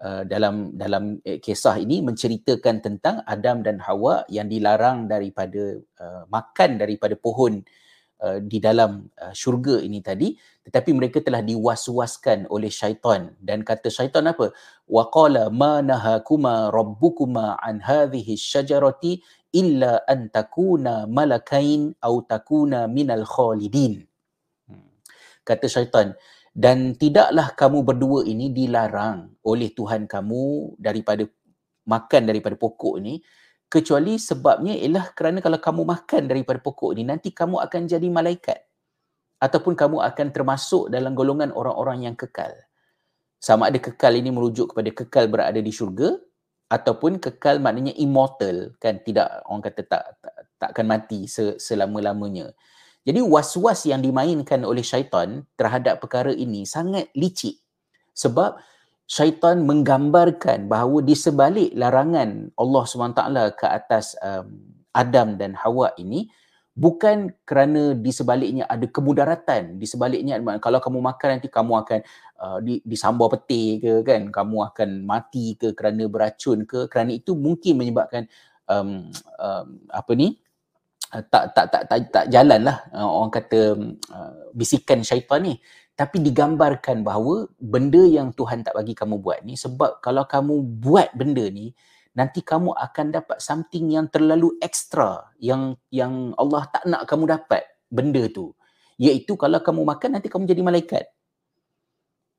[0.01, 6.23] uh, dalam dalam eh, kisah ini menceritakan tentang Adam dan Hawa yang dilarang daripada uh,
[6.29, 7.65] makan daripada pohon
[8.21, 10.37] uh, di dalam uh, syurga ini tadi.
[10.67, 13.33] Tetapi mereka telah diwaswaskan oleh syaitan.
[13.39, 14.51] Dan kata syaitan apa?
[14.85, 19.23] Waqala ma nahakuma rabbukuma an hadhihi syajarati
[19.55, 24.03] illa an takuna malakain au takuna minal khalidin.
[24.67, 24.91] Hmm.
[25.47, 26.11] kata syaitan
[26.57, 31.21] dan tidaklah kamu berdua ini dilarang oleh Tuhan kamu daripada
[31.85, 33.21] makan daripada pokok ini
[33.69, 38.57] kecuali sebabnya ialah kerana kalau kamu makan daripada pokok ini nanti kamu akan jadi malaikat
[39.37, 42.49] ataupun kamu akan termasuk dalam golongan orang-orang yang kekal.
[43.37, 46.17] Sama ada kekal ini merujuk kepada kekal berada di syurga
[46.73, 51.29] ataupun kekal maknanya immortal kan tidak orang kata tak tak takkan mati
[51.61, 52.49] selama-lamanya.
[53.07, 57.55] Jadi was-was yang dimainkan oleh syaitan terhadap perkara ini sangat licik.
[58.11, 58.59] Sebab
[59.07, 63.21] syaitan menggambarkan bahawa di sebalik larangan Allah SWT
[63.55, 64.59] ke atas um,
[64.91, 66.27] Adam dan Hawa ini
[66.77, 71.99] bukan kerana di sebaliknya ada kemudaratan di sebaliknya kalau kamu makan nanti kamu akan
[72.37, 77.33] uh, di, disambar peti ke kan kamu akan mati ke kerana beracun ke kerana itu
[77.33, 78.29] mungkin menyebabkan
[78.69, 79.09] um,
[79.41, 80.37] um, apa ni
[81.07, 83.59] tak tak tak tak, tak jalan lah uh, orang kata
[84.11, 85.55] uh, bisikan syaitan ni.
[85.97, 91.09] Tapi digambarkan bahawa benda yang Tuhan tak bagi kamu buat ni sebab kalau kamu buat
[91.17, 91.73] benda ni
[92.13, 97.65] nanti kamu akan dapat something yang terlalu ekstra yang yang Allah tak nak kamu dapat
[97.89, 98.53] benda tu.
[98.97, 101.05] Iaitu kalau kamu makan nanti kamu jadi malaikat.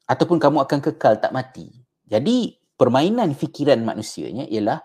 [0.06, 1.70] Ataupun kamu akan kekal tak mati.
[2.06, 4.78] Jadi permainan fikiran manusianya ialah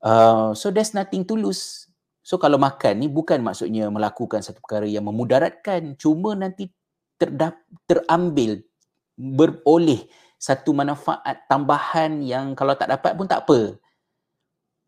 [0.00, 1.85] uh, so there's nothing to lose
[2.26, 6.66] so kalau makan ni bukan maksudnya melakukan satu perkara yang memudaratkan cuma nanti
[7.14, 8.66] terdap, terambil
[9.14, 13.78] beroleh satu manfaat tambahan yang kalau tak dapat pun tak apa.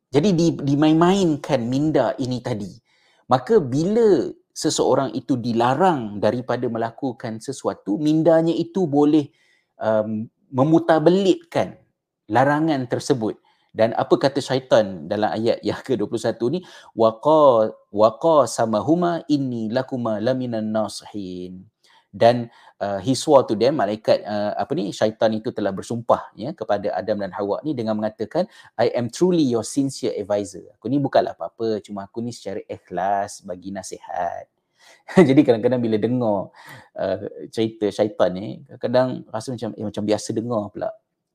[0.09, 2.69] Jadi di, dimain-mainkan minda ini tadi.
[3.29, 9.29] Maka bila seseorang itu dilarang daripada melakukan sesuatu, mindanya itu boleh
[9.79, 11.77] um, memutabelitkan
[12.29, 13.37] larangan tersebut.
[13.79, 16.67] Dan apa kata syaitan dalam ayat yang ke-21 ni?
[16.99, 21.63] Waqa waqa samahuma inni lakuma laminan nasihin.
[22.11, 22.51] Dan
[22.83, 27.23] uh, swore to them malaikat uh, apa ni syaitan itu telah bersumpah ya kepada Adam
[27.23, 28.49] dan Hawa ni dengan mengatakan
[28.81, 33.45] I am truly your sincere advisor aku ni bukanlah apa-apa cuma aku ni secara ikhlas
[33.45, 34.49] bagi nasihat.
[35.29, 36.49] Jadi kadang-kadang bila dengar
[36.97, 37.19] uh,
[37.53, 40.91] cerita syaitan ni kadang-kadang rasa macam eh, macam biasa dengar pula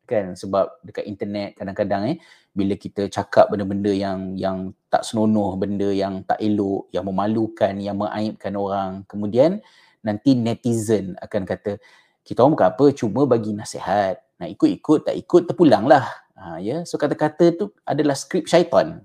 [0.05, 0.35] kan?
[0.35, 2.17] Sebab dekat internet kadang-kadang eh
[2.53, 7.97] bila kita cakap benda-benda yang yang tak senonoh benda yang tak elok yang memalukan yang
[7.97, 9.57] mengaibkan orang kemudian
[10.05, 11.81] nanti netizen akan kata
[12.23, 14.23] kita orang bukan apa cuma bagi nasihat.
[14.39, 16.07] Nak ikut-ikut tak ikut terpulanglah.
[16.39, 16.87] Ha, ya?
[16.87, 19.03] So kata-kata tu adalah skrip syaitan.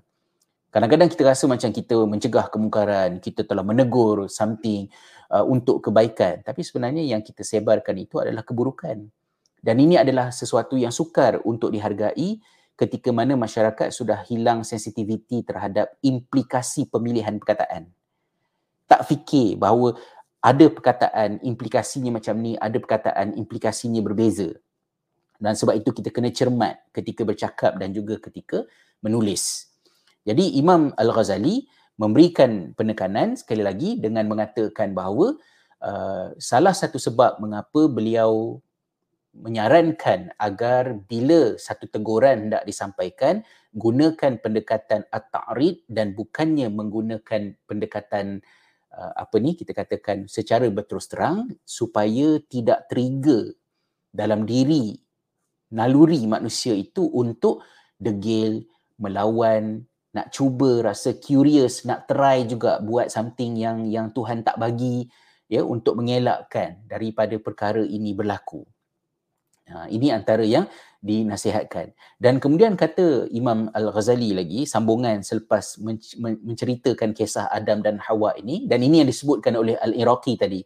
[0.69, 4.87] Kadang-kadang kita rasa macam kita mencegah kemungkaran kita telah menegur something
[5.33, 6.45] uh, untuk kebaikan.
[6.45, 9.09] Tapi sebenarnya yang kita sebarkan itu adalah keburukan
[9.59, 12.39] dan ini adalah sesuatu yang sukar untuk dihargai
[12.79, 17.91] ketika mana masyarakat sudah hilang sensitiviti terhadap implikasi pemilihan perkataan
[18.89, 19.93] tak fikir bahawa
[20.41, 24.49] ada perkataan implikasinya macam ni, ada perkataan implikasinya berbeza.
[25.39, 28.65] Dan sebab itu kita kena cermat ketika bercakap dan juga ketika
[28.99, 29.71] menulis.
[30.25, 31.63] Jadi Imam Al-Ghazali
[31.95, 35.35] memberikan penekanan sekali lagi dengan mengatakan bahawa
[35.79, 38.59] uh, salah satu sebab mengapa beliau
[39.33, 48.41] menyarankan agar bila satu teguran hendak disampaikan gunakan pendekatan at-ta'rid dan bukannya menggunakan pendekatan
[48.89, 53.53] uh, apa ni kita katakan secara berterus terang supaya tidak trigger
[54.09, 54.97] dalam diri
[55.69, 57.61] naluri manusia itu untuk
[58.01, 58.65] degil,
[58.97, 65.05] melawan, nak cuba rasa curious, nak try juga buat something yang yang Tuhan tak bagi
[65.45, 68.65] ya untuk mengelakkan daripada perkara ini berlaku.
[69.69, 70.65] Ha, ini antara yang
[70.99, 71.93] dinasihatkan.
[72.17, 75.77] Dan kemudian kata Imam Al-Ghazali lagi, sambungan selepas
[76.17, 80.65] menceritakan kisah Adam dan Hawa ini, dan ini yang disebutkan oleh Al-Iraqi tadi.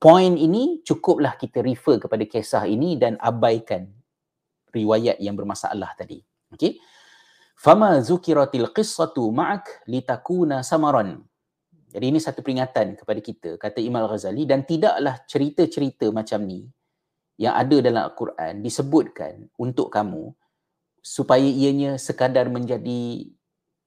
[0.00, 3.86] Poin ini cukuplah kita refer kepada kisah ini dan abaikan
[4.74, 6.18] riwayat yang bermasalah tadi.
[6.50, 6.80] Okay.
[7.54, 11.20] Fama zukiratil qissatu ma'ak litakuna samaran.
[11.92, 16.66] Jadi ini satu peringatan kepada kita, kata Imam Al-Ghazali, dan tidaklah cerita-cerita macam ni
[17.40, 20.36] yang ada dalam Al-Quran disebutkan untuk kamu
[21.00, 23.24] supaya ianya sekadar menjadi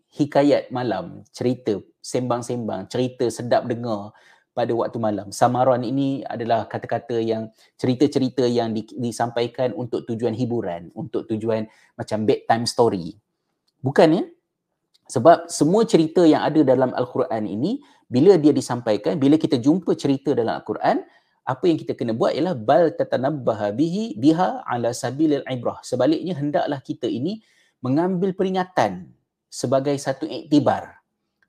[0.10, 4.10] hikayat malam, cerita, sembang-sembang, cerita sedap dengar
[4.58, 5.30] pada waktu malam.
[5.30, 12.26] Samaran ini adalah kata-kata yang cerita-cerita yang di, disampaikan untuk tujuan hiburan, untuk tujuan macam
[12.26, 13.18] bedtime story.
[13.86, 14.24] Bukan ya?
[15.14, 17.78] Sebab semua cerita yang ada dalam Al-Quran ini
[18.10, 21.06] bila dia disampaikan, bila kita jumpa cerita dalam Al-Quran,
[21.44, 25.80] apa yang kita kena buat ialah bal tatanabbaha bihi biha ala sabilil ibrah.
[25.84, 27.44] Sebaliknya hendaklah kita ini
[27.84, 29.12] mengambil peringatan
[29.52, 31.04] sebagai satu iktibar.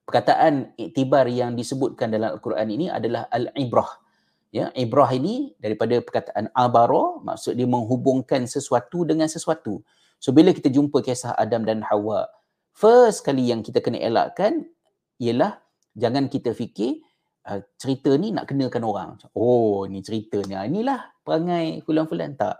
[0.04, 4.02] Perkataan iktibar yang disebutkan dalam al-Quran ini adalah al-ibrah.
[4.54, 9.82] Ya ibrah ini daripada perkataan abara maksud dia menghubungkan sesuatu dengan sesuatu.
[10.18, 12.26] So bila kita jumpa kisah Adam dan Hawa
[12.74, 14.66] first kali yang kita kena elakkan
[15.22, 15.62] ialah
[15.94, 17.00] jangan kita fikir
[17.48, 19.10] uh, cerita ni nak kenakan orang.
[19.36, 20.64] Oh, ni ceritanya.
[20.64, 22.56] Inilah perangai fulan-fulan tak.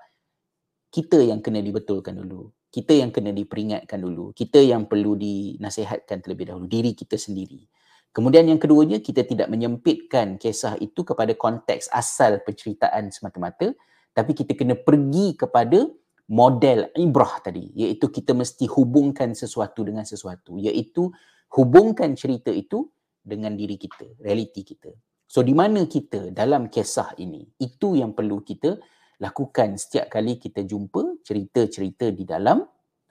[0.93, 2.55] Kita yang kena dibetulkan dulu.
[2.75, 4.35] kita yang kena diperingatkan dulu.
[4.35, 6.67] Kita yang perlu dinasihatkan terlebih dahulu.
[6.67, 7.63] Diri kita sendiri.
[8.11, 13.71] Kemudian yang keduanya, kita tidak menyempitkan kisah itu kepada konteks asal penceritaan semata-mata.
[14.11, 15.87] Tapi kita kena pergi kepada
[16.27, 17.71] model ibrah tadi.
[17.79, 20.59] Iaitu kita mesti hubungkan sesuatu dengan sesuatu.
[20.59, 21.15] Iaitu
[21.55, 22.91] hubungkan cerita itu
[23.25, 24.93] dengan diri kita, realiti kita.
[25.25, 27.43] So di mana kita dalam kisah ini?
[27.57, 28.77] Itu yang perlu kita
[29.19, 32.61] lakukan setiap kali kita jumpa cerita-cerita di dalam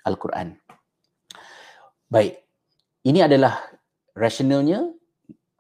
[0.06, 0.54] Al-Quran.
[2.08, 2.38] Baik,
[3.10, 3.58] ini adalah
[4.14, 4.94] rasionalnya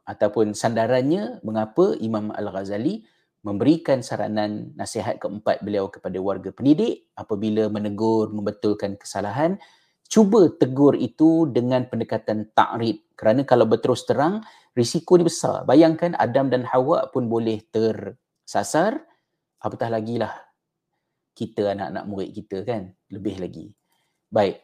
[0.05, 3.01] ataupun sandarannya mengapa Imam Al-Ghazali
[3.43, 9.59] memberikan saranan nasihat keempat beliau kepada warga pendidik apabila menegur, membetulkan kesalahan,
[10.07, 14.43] cuba tegur itu dengan pendekatan ta'rid kerana kalau berterus terang
[14.77, 15.63] risiko ni besar.
[15.63, 19.01] Bayangkan Adam dan Hawa pun boleh tersasar
[19.63, 20.33] apatah lagi lah
[21.33, 23.73] kita anak-anak murid kita kan lebih lagi.
[24.29, 24.61] Baik.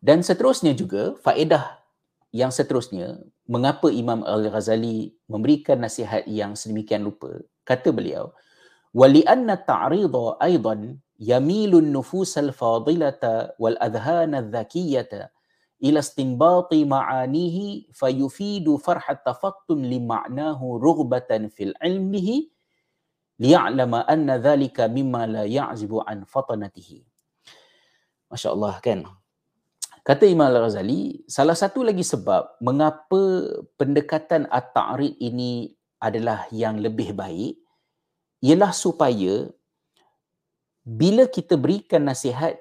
[0.00, 1.80] Dan seterusnya juga faedah
[2.32, 8.30] yang seterusnya mengapa Imam Al-Ghazali memberikan nasihat yang sedemikian lupa kata beliau
[8.94, 13.22] wali anna ta'ridha aidan يميل النفوس الفاضلة
[13.58, 15.12] والأذهان الذكية
[15.84, 17.58] إلى استنباط معانيه
[17.92, 22.48] فيفيد فرح التفطن لمعناه رغبة في العلم به
[23.40, 26.90] ليعلم أن ذلك مما لا يعزب عن فطنته
[28.30, 29.04] ما شاء الله كان
[30.00, 33.20] Kata Imam Al-Ghazali, salah satu lagi sebab mengapa
[33.76, 37.60] pendekatan at-ta'rid ini adalah yang lebih baik
[38.40, 39.44] ialah supaya
[40.84, 42.56] bila kita berikan nasihat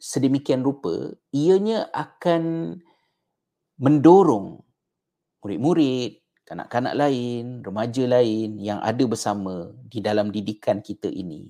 [0.00, 2.76] sedemikian rupa ianya akan
[3.80, 4.60] mendorong
[5.40, 11.48] murid-murid, kanak-kanak lain, remaja lain yang ada bersama di dalam didikan kita ini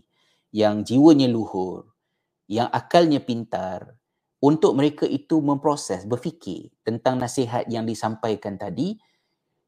[0.50, 1.90] yang jiwanya luhur,
[2.50, 3.94] yang akalnya pintar,
[4.40, 8.96] untuk mereka itu memproses, berfikir tentang nasihat yang disampaikan tadi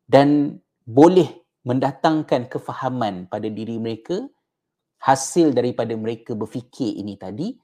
[0.08, 1.28] dan boleh
[1.62, 4.26] mendatangkan kefahaman pada diri mereka
[5.02, 7.58] hasil daripada mereka berfikir ini tadi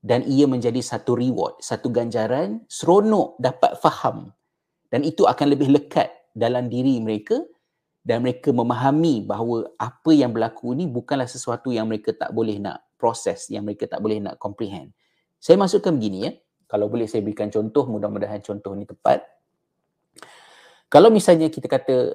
[0.00, 4.32] dan ia menjadi satu reward, satu ganjaran seronok dapat faham
[4.88, 7.44] dan itu akan lebih lekat dalam diri mereka
[8.00, 12.80] dan mereka memahami bahawa apa yang berlaku ini bukanlah sesuatu yang mereka tak boleh nak
[12.96, 14.96] proses, yang mereka tak boleh nak comprehend.
[15.36, 16.32] Saya masukkan begini ya.
[16.68, 19.26] Kalau boleh saya berikan contoh, mudah-mudahan contoh ini tepat.
[20.88, 22.14] Kalau misalnya kita kata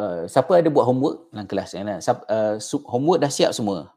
[0.00, 2.56] uh, siapa ada buat homework dalam kelas ya, uh,
[2.88, 3.92] homework dah siap semua.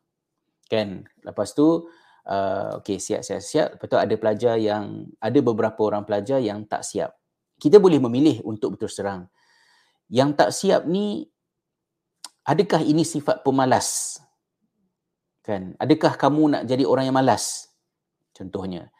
[0.68, 1.08] Kan?
[1.24, 1.88] Lepas tu
[2.28, 3.68] uh, okey siap siap siap.
[3.80, 7.16] Lepas tu ada pelajar yang ada beberapa orang pelajar yang tak siap.
[7.56, 9.32] Kita boleh memilih untuk berterus terang.
[10.12, 11.24] Yang tak siap ni
[12.44, 14.20] adakah ini sifat pemalas?
[15.40, 15.80] Kan?
[15.80, 17.72] Adakah kamu nak jadi orang yang malas?
[18.36, 18.92] Contohnya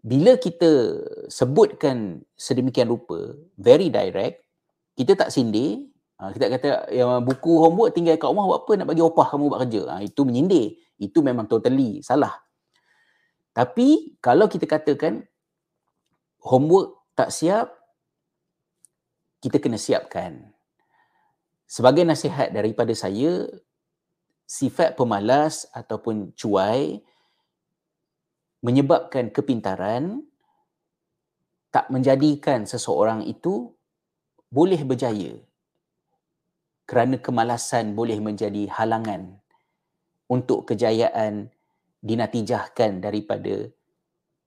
[0.00, 0.96] bila kita
[1.28, 4.40] sebutkan sedemikian rupa, very direct,
[4.96, 5.89] kita tak sindir,
[6.20, 9.44] ha, kita kata yang buku homework tinggal kat rumah buat apa nak bagi opah kamu
[9.48, 9.82] buat kerja.
[9.88, 10.76] Ha, itu menyindir.
[11.00, 12.36] Itu memang totally salah.
[13.56, 15.24] Tapi kalau kita katakan
[16.44, 17.72] homework tak siap,
[19.40, 20.52] kita kena siapkan.
[21.64, 23.48] Sebagai nasihat daripada saya,
[24.44, 27.00] sifat pemalas ataupun cuai,
[28.60, 30.20] menyebabkan kepintaran
[31.70, 33.72] tak menjadikan seseorang itu
[34.50, 35.38] boleh berjaya
[36.90, 39.38] kerana kemalasan boleh menjadi halangan
[40.26, 41.46] untuk kejayaan
[42.02, 43.70] dinatijahkan daripada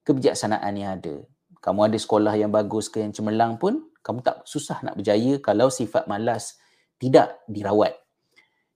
[0.03, 1.23] kebijaksanaan yang ada.
[1.63, 5.71] Kamu ada sekolah yang bagus ke yang cemerlang pun, kamu tak susah nak berjaya kalau
[5.71, 6.60] sifat malas
[6.99, 7.95] tidak dirawat.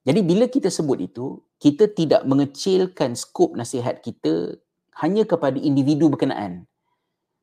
[0.07, 4.55] Jadi bila kita sebut itu, kita tidak mengecilkan skop nasihat kita
[5.03, 6.63] hanya kepada individu berkenaan.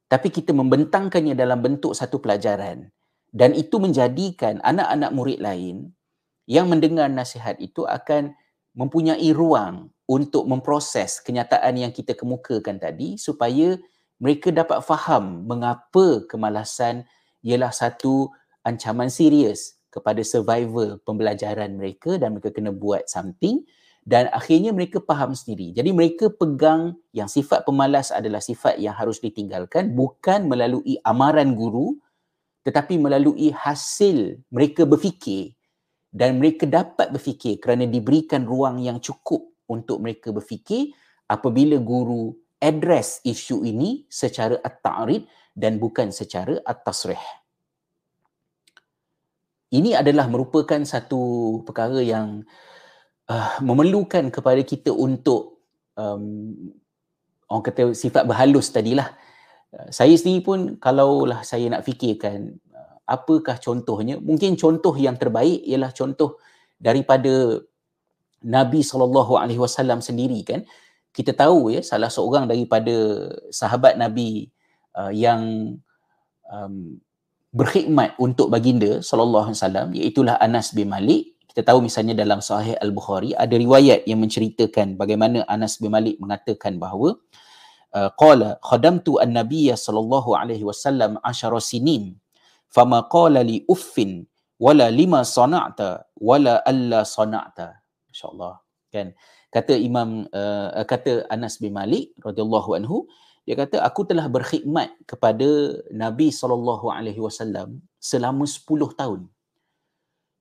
[0.08, 2.88] Tapi kita membentangkannya dalam bentuk satu pelajaran.
[3.28, 5.92] Dan itu menjadikan anak-anak murid lain
[6.44, 8.36] yang mendengar nasihat itu akan
[8.74, 13.80] mempunyai ruang untuk memproses kenyataan yang kita kemukakan tadi supaya
[14.20, 17.08] mereka dapat faham mengapa kemalasan
[17.40, 18.28] ialah satu
[18.66, 23.62] ancaman serius kepada survival pembelajaran mereka dan mereka kena buat something
[24.04, 25.72] dan akhirnya mereka faham sendiri.
[25.72, 31.96] Jadi mereka pegang yang sifat pemalas adalah sifat yang harus ditinggalkan bukan melalui amaran guru
[32.64, 35.52] tetapi melalui hasil mereka berfikir
[36.14, 40.94] dan mereka dapat berfikir kerana diberikan ruang yang cukup untuk mereka berfikir
[41.26, 42.30] apabila guru
[42.62, 45.26] address isu ini secara at-ta'rid
[45.58, 47.18] dan bukan secara at-tasrih.
[49.74, 52.46] Ini adalah merupakan satu perkara yang
[53.26, 55.66] uh, memerlukan kepada kita untuk
[55.98, 56.54] um,
[57.50, 59.10] orang kata sifat berhalus tadilah.
[59.74, 62.62] Uh, saya sendiri pun kalaulah saya nak fikirkan
[63.04, 66.40] apakah contohnya, mungkin contoh yang terbaik ialah contoh
[66.80, 67.60] daripada
[68.44, 70.64] Nabi SAW sendiri kan.
[71.14, 72.92] Kita tahu ya salah seorang daripada
[73.54, 74.50] sahabat Nabi
[74.98, 75.74] uh, yang
[76.50, 76.98] um,
[77.54, 81.38] berkhidmat untuk baginda sallallahu alaihi wasallam iaitu Anas bin Malik.
[81.54, 86.82] Kita tahu misalnya dalam sahih al-Bukhari ada riwayat yang menceritakan bagaimana Anas bin Malik mengatakan
[86.82, 87.14] bahawa
[87.94, 91.30] uh, qala khadamtu an-nabiy sallallahu alaihi wasallam 10
[91.62, 92.18] sinin
[92.76, 94.12] fama qala li uffin
[94.64, 95.88] wala lima sana'ta
[96.28, 97.68] wala alla sana'ta
[98.10, 98.54] insyaallah
[98.94, 99.08] kan
[99.54, 102.98] kata imam uh, kata Anas bin Malik radhiyallahu anhu
[103.46, 105.48] dia kata aku telah berkhidmat kepada
[106.04, 107.68] Nabi sallallahu alaihi wasallam
[108.10, 109.20] selama 10 tahun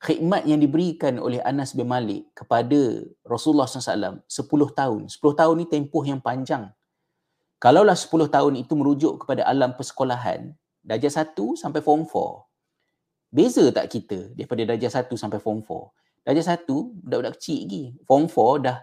[0.04, 5.02] khidmat yang diberikan oleh Anas bin Malik kepada Rasulullah SAW 10 tahun.
[5.08, 6.68] 10 tahun ni tempoh yang panjang.
[7.64, 10.52] Kalaulah 10 tahun itu merujuk kepada alam persekolahan,
[10.84, 13.34] darjah 1 sampai form 4.
[13.34, 16.28] Beza tak kita daripada darjah 1 sampai form 4?
[16.28, 17.84] Darjah 1 budak-budak kecil lagi.
[18.06, 18.78] Form 4 dah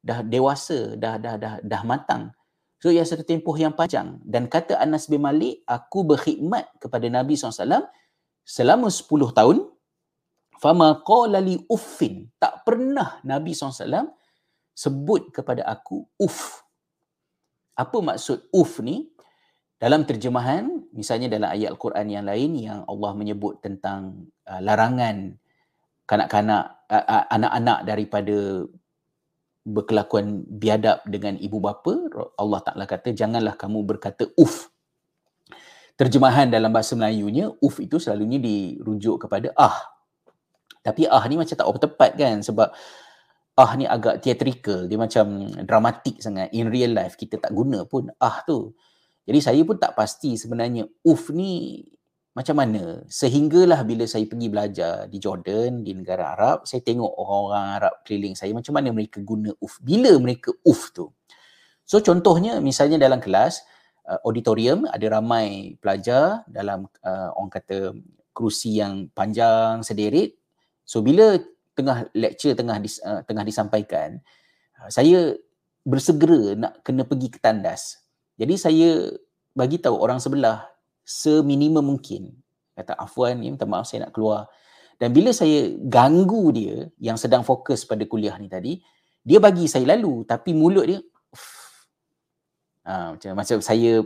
[0.00, 2.32] dah dewasa, dah dah dah dah matang.
[2.80, 7.36] So ia satu tempoh yang panjang dan kata Anas bin Malik, aku berkhidmat kepada Nabi
[7.36, 7.84] SAW
[8.40, 9.68] selama 10 tahun
[10.56, 14.08] fama qala li uffin tak pernah Nabi SAW
[14.72, 16.64] sebut kepada aku uff
[17.76, 19.09] apa maksud uff ni
[19.80, 25.40] dalam terjemahan misalnya dalam ayat al-Quran yang lain yang Allah menyebut tentang uh, larangan
[26.04, 28.68] kanak-kanak uh, uh, anak-anak daripada
[29.64, 31.96] berkelakuan biadab dengan ibu bapa
[32.36, 34.68] Allah Taala kata janganlah kamu berkata uff
[35.96, 39.80] terjemahan dalam bahasa Melayunya uff itu selalunya dirujuk kepada ah
[40.80, 42.68] tapi ah ni macam tak apa tepat kan sebab
[43.60, 46.48] ah ni agak theatrical, dia macam dramatik sangat.
[46.56, 48.72] In real life kita tak guna pun ah tu.
[49.30, 51.86] Jadi saya pun tak pasti sebenarnya uf ni
[52.34, 53.06] macam mana.
[53.06, 58.34] Sehinggalah bila saya pergi belajar di Jordan, di negara Arab, saya tengok orang-orang Arab keliling
[58.34, 59.78] saya macam mana mereka guna uf.
[59.78, 61.14] Bila mereka uf tu.
[61.86, 63.62] So contohnya misalnya dalam kelas,
[64.10, 67.94] uh, auditorium ada ramai pelajar dalam uh, orang kata
[68.34, 70.40] kerusi yang panjang sederet
[70.90, 71.38] So bila
[71.78, 74.18] tengah lecture tengah dis, uh, tengah disampaikan,
[74.82, 75.38] uh, saya
[75.86, 78.02] bersegera nak kena pergi ke tandas.
[78.40, 79.12] Jadi saya
[79.52, 80.64] bagi tahu orang sebelah
[81.04, 82.32] seminimum mungkin.
[82.72, 84.48] Kata Afwan ni minta maaf saya nak keluar.
[84.96, 88.80] Dan bila saya ganggu dia yang sedang fokus pada kuliah ni tadi,
[89.20, 91.00] dia bagi saya lalu tapi mulut dia
[92.88, 94.00] ha, macam macam saya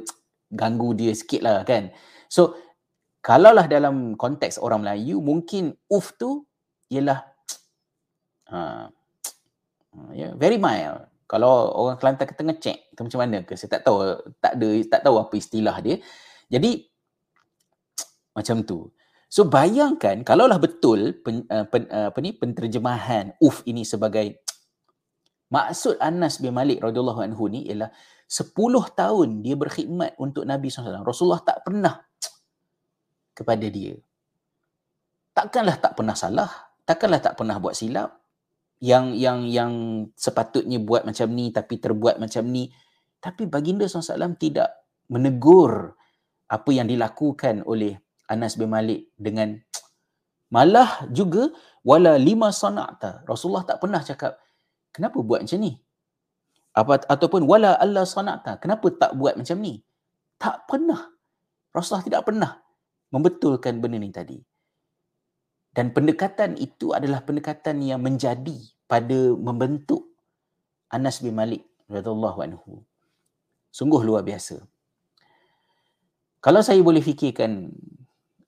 [0.50, 1.94] ganggu dia sikit lah kan.
[2.26, 2.58] So
[3.22, 6.42] kalaulah dalam konteks orang Melayu mungkin uf tu
[6.90, 7.22] ialah
[8.50, 8.90] uh,
[10.18, 11.13] yeah, very mild.
[11.34, 13.58] Kalau orang Kelantan kata ngecek, itu macam mana ke?
[13.58, 15.98] Saya tak tahu, tak ada, tak tahu apa istilah dia.
[16.46, 16.86] Jadi
[18.38, 18.94] macam tu.
[19.26, 24.38] So bayangkan kalaulah betul pen, uh, pen, uh, apa ni penterjemahan uf ini sebagai
[25.54, 27.90] maksud Anas bin Malik radhiyallahu anhu ni ialah
[28.30, 28.54] 10
[28.94, 31.02] tahun dia berkhidmat untuk Nabi SAW.
[31.02, 31.98] Rasulullah tak pernah
[33.42, 33.98] kepada dia.
[35.34, 38.23] Takkanlah tak pernah salah takkanlah tak pernah buat silap
[38.82, 39.72] yang yang yang
[40.18, 42.70] sepatutnya buat macam ni tapi terbuat macam ni.
[43.22, 44.68] Tapi baginda SAW tidak
[45.08, 45.96] menegur
[46.48, 47.96] apa yang dilakukan oleh
[48.28, 49.56] Anas bin Malik dengan
[50.52, 51.48] malah juga
[51.84, 53.24] wala lima sana'ta.
[53.24, 54.36] Rasulullah tak pernah cakap
[54.92, 55.72] kenapa buat macam ni?
[56.74, 58.60] Apa ataupun wala alla sana'ta.
[58.60, 59.80] Kenapa tak buat macam ni?
[60.36, 61.08] Tak pernah.
[61.72, 62.52] Rasulullah tidak pernah
[63.10, 64.38] membetulkan benda ni tadi
[65.74, 68.54] dan pendekatan itu adalah pendekatan yang menjadi
[68.86, 70.06] pada membentuk
[70.86, 72.86] Anas bin Malik radhiyallahu anhu.
[73.74, 74.62] Sungguh luar biasa.
[76.38, 77.74] Kalau saya boleh fikirkan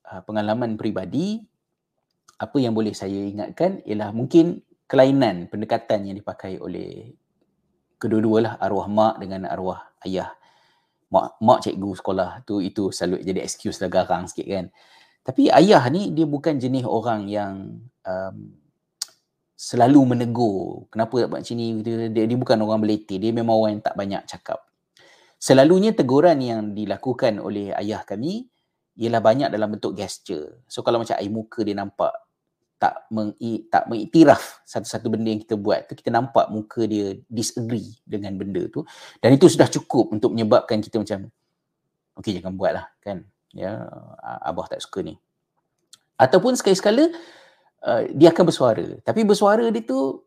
[0.07, 1.43] uh, pengalaman peribadi,
[2.39, 7.11] apa yang boleh saya ingatkan ialah mungkin kelainan pendekatan yang dipakai oleh
[7.99, 10.31] kedua-dua lah arwah mak dengan arwah ayah.
[11.11, 14.67] Mak, mak cikgu sekolah tu itu selalu jadi excuse lah garang sikit kan.
[15.27, 18.37] Tapi ayah ni dia bukan jenis orang yang um,
[19.59, 20.87] selalu menegur.
[20.95, 21.83] Kenapa tak buat macam ni?
[21.83, 23.19] Dia, dia, dia bukan orang beliti.
[23.19, 24.63] Dia memang orang yang tak banyak cakap.
[25.43, 28.47] Selalunya teguran yang dilakukan oleh ayah kami
[28.97, 30.63] ialah banyak dalam bentuk gesture.
[30.71, 32.15] So kalau macam air muka dia nampak
[32.77, 33.33] tak meng,
[33.73, 38.69] tak mengiktiraf satu-satu benda yang kita buat tu kita nampak muka dia disagree dengan benda
[38.69, 38.85] tu
[39.25, 41.33] dan itu sudah cukup untuk menyebabkan kita macam
[42.21, 43.25] okey jangan buatlah kan
[43.55, 43.87] ya
[44.43, 45.15] abah tak suka ni
[46.17, 47.13] ataupun sekali-sekala
[47.85, 50.27] uh, dia akan bersuara tapi bersuara dia tu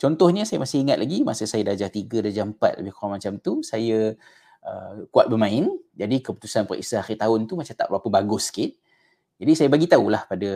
[0.00, 3.60] contohnya saya masih ingat lagi masa saya darjah 3, darjah 4 lebih kurang macam tu,
[3.60, 4.16] saya
[4.64, 5.68] uh, kuat bermain.
[5.92, 8.72] Jadi keputusan periksa akhir tahun tu macam tak berapa bagus sikit.
[9.40, 10.50] Jadi saya bagi tahulah pada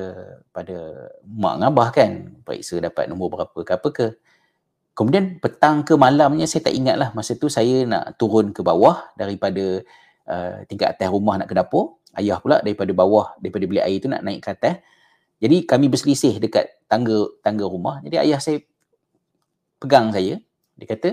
[0.48, 0.76] pada
[1.24, 4.06] mak abah kan, periksa dapat nombor berapa ke apa ke.
[4.94, 9.10] Kemudian petang ke malamnya saya tak ingat lah masa tu saya nak turun ke bawah
[9.18, 9.82] daripada
[10.28, 12.00] uh, tingkat atas rumah nak ke dapur.
[12.14, 14.78] Ayah pula daripada bawah, daripada bilik air tu nak naik ke atas.
[15.42, 17.98] Jadi kami berselisih dekat tangga tangga rumah.
[18.06, 18.62] Jadi ayah saya
[19.82, 20.38] pegang saya.
[20.74, 21.10] Dia kata,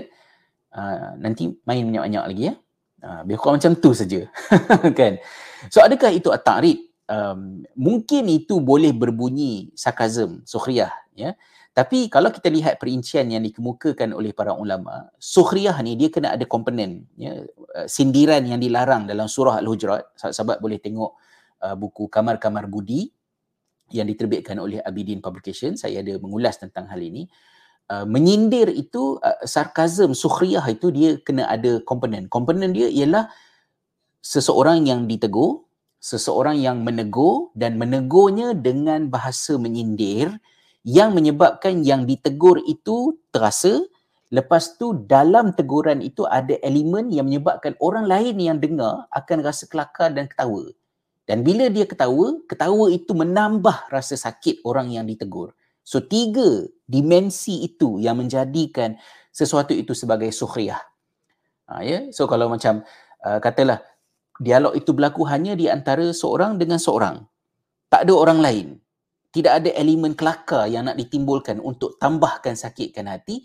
[0.74, 2.54] uh, nanti main banyak-banyak lagi ya.
[3.02, 4.30] Uh, biar kurang macam tu saja.
[4.98, 5.18] kan?
[5.68, 6.78] So adakah itu at-ta'rid?
[7.10, 10.94] Um, mungkin itu boleh berbunyi sarkazm, sukhriyah.
[11.12, 11.34] Ya?
[11.72, 16.44] Tapi kalau kita lihat perincian yang dikemukakan oleh para ulama, sukhriyah ni dia kena ada
[16.44, 20.12] komponen, ya, uh, sindiran yang dilarang dalam surah Al-Hujurat.
[20.20, 21.16] Sahabat-sahabat boleh tengok
[21.64, 23.08] uh, buku Kamar-Kamar Budi
[23.88, 25.80] yang diterbitkan oleh Abidin Publication.
[25.80, 27.24] Saya ada mengulas tentang hal ini.
[27.88, 32.28] Uh, menyindir itu, uh, sarkazm, sukhriyah itu dia kena ada komponen.
[32.28, 33.32] Komponen dia ialah
[34.20, 35.64] seseorang yang ditegur,
[36.04, 40.36] seseorang yang menegur dan menegurnya dengan bahasa menyindir
[40.82, 43.82] yang menyebabkan yang ditegur itu terasa
[44.34, 49.70] lepas tu dalam teguran itu ada elemen yang menyebabkan orang lain yang dengar akan rasa
[49.70, 50.66] kelakar dan ketawa.
[51.22, 55.54] Dan bila dia ketawa ketawa itu menambah rasa sakit orang yang ditegur.
[55.86, 58.98] So tiga dimensi itu yang menjadikan
[59.30, 60.82] sesuatu itu sebagai sukhriyah
[61.70, 62.10] ha, ya?
[62.10, 62.82] So kalau macam
[63.22, 63.82] uh, katalah
[64.42, 67.22] dialog itu berlaku hanya di antara seorang dengan seorang.
[67.86, 68.81] Tak ada orang lain
[69.32, 73.42] tidak ada elemen kelakar yang nak ditimbulkan untuk tambahkan sakitkan hati,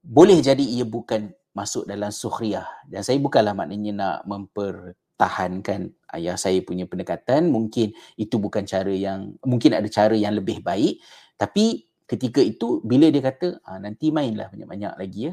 [0.00, 2.66] boleh jadi ia bukan masuk dalam sukhriyah.
[2.88, 7.52] Dan saya bukanlah maknanya nak mempertahankan ayah saya punya pendekatan.
[7.52, 10.98] Mungkin itu bukan cara yang, mungkin ada cara yang lebih baik.
[11.36, 15.32] Tapi ketika itu, bila dia kata, ah, nanti mainlah banyak-banyak lagi ya.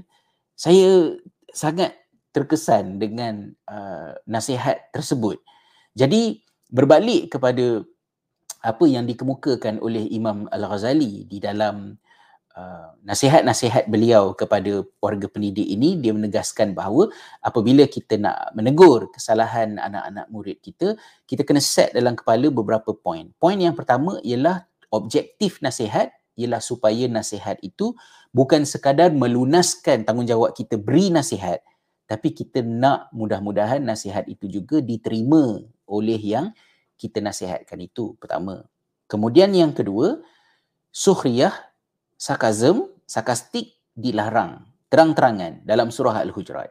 [0.53, 1.15] Saya
[1.51, 1.95] sangat
[2.32, 5.43] terkesan dengan uh, nasihat tersebut.
[5.91, 6.39] Jadi
[6.72, 7.84] berbalik kepada
[8.62, 11.97] apa yang dikemukakan oleh Imam Al-Ghazali di dalam
[12.53, 17.09] uh, nasihat-nasihat beliau kepada warga pendidik ini dia menegaskan bahawa
[17.41, 20.93] apabila kita nak menegur kesalahan anak-anak murid kita
[21.26, 23.34] kita kena set dalam kepala beberapa poin.
[23.41, 27.97] Poin yang pertama ialah objektif nasihat ialah supaya nasihat itu
[28.32, 31.59] bukan sekadar melunaskan tanggungjawab kita beri nasihat
[32.07, 36.51] tapi kita nak mudah-mudahan nasihat itu juga diterima oleh yang
[37.02, 38.62] kita nasihatkan itu pertama.
[39.10, 40.22] Kemudian yang kedua,
[40.93, 41.74] suhriyah,
[42.14, 46.70] sakazm, sakastik dilarang terang-terangan dalam surah Al-Hujurat.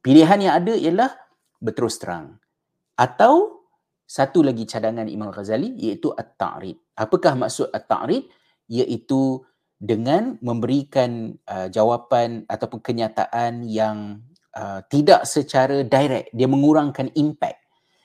[0.00, 1.12] Pilihan yang ada ialah
[1.60, 2.40] berterus terang.
[2.96, 3.66] Atau
[4.06, 6.78] satu lagi cadangan Imam Ghazali iaitu at-ta'rid.
[6.96, 8.30] Apakah maksud at-ta'rid?
[8.70, 9.44] Iaitu
[9.76, 14.22] dengan memberikan uh, jawapan ataupun kenyataan yang
[14.56, 17.63] uh, tidak secara direct, dia mengurangkan impact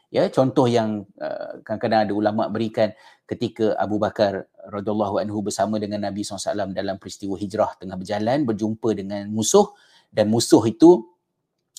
[0.09, 2.93] ya contoh yang uh, kadang-kadang ada ulama berikan
[3.29, 8.89] ketika Abu Bakar radhiyallahu anhu bersama dengan Nabi SAW dalam peristiwa hijrah tengah berjalan berjumpa
[8.97, 9.69] dengan musuh
[10.09, 11.05] dan musuh itu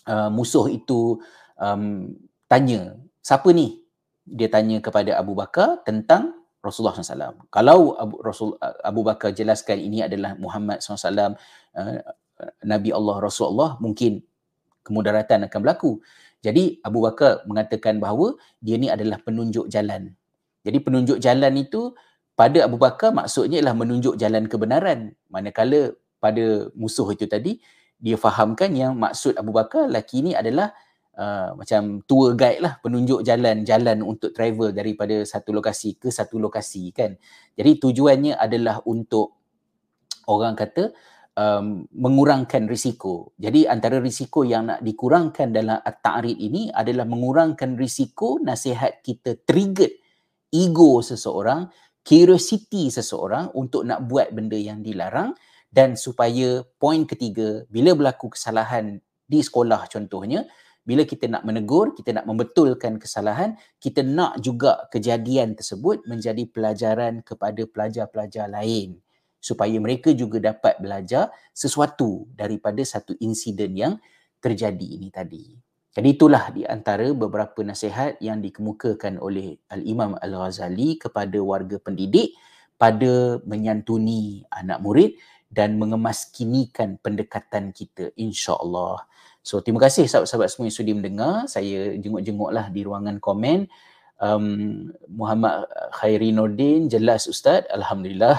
[0.06, 1.18] uh, musuh itu
[1.58, 2.14] um,
[2.46, 3.82] tanya siapa ni
[4.22, 7.48] dia tanya kepada Abu Bakar tentang Rasulullah SAW.
[7.48, 11.34] Kalau Abu, Rasul, Abu Bakar jelaskan ini adalah Muhammad SAW,
[11.74, 11.98] uh,
[12.68, 14.20] Nabi Allah Rasulullah, mungkin
[14.84, 16.00] kemudaratan akan berlaku.
[16.40, 20.16] Jadi Abu Bakar mengatakan bahawa dia ni adalah penunjuk jalan.
[20.64, 21.92] Jadi penunjuk jalan itu
[22.36, 25.12] pada Abu Bakar maksudnya ialah menunjuk jalan kebenaran.
[25.28, 27.60] Manakala pada musuh itu tadi
[28.00, 30.72] dia fahamkan yang maksud Abu Bakar lelaki ini adalah
[31.20, 36.96] uh, macam tour guide lah penunjuk jalan-jalan untuk travel daripada satu lokasi ke satu lokasi
[36.96, 37.20] kan.
[37.52, 39.36] Jadi tujuannya adalah untuk
[40.24, 40.96] orang kata
[41.36, 43.36] um, mengurangkan risiko.
[43.38, 49.90] Jadi antara risiko yang nak dikurangkan dalam at-ta'rid ini adalah mengurangkan risiko nasihat kita trigger
[50.50, 51.70] ego seseorang,
[52.02, 55.36] curiosity seseorang untuk nak buat benda yang dilarang
[55.70, 58.98] dan supaya poin ketiga bila berlaku kesalahan
[59.30, 60.42] di sekolah contohnya
[60.80, 67.22] bila kita nak menegur, kita nak membetulkan kesalahan, kita nak juga kejadian tersebut menjadi pelajaran
[67.22, 68.98] kepada pelajar-pelajar lain
[69.40, 73.94] supaya mereka juga dapat belajar sesuatu daripada satu insiden yang
[74.38, 75.56] terjadi ini tadi.
[75.90, 82.38] Jadi itulah di antara beberapa nasihat yang dikemukakan oleh Al-Imam Al-Ghazali kepada warga pendidik
[82.78, 85.18] pada menyantuni anak murid
[85.50, 89.02] dan mengemaskinikan pendekatan kita insya-Allah.
[89.42, 91.50] So terima kasih sahabat-sahabat semua yang sudi mendengar.
[91.50, 93.66] Saya jenguk-jenguklah di ruangan komen.
[94.20, 95.66] Um, Muhammad
[95.96, 98.36] Khairi Nordin jelas ustaz alhamdulillah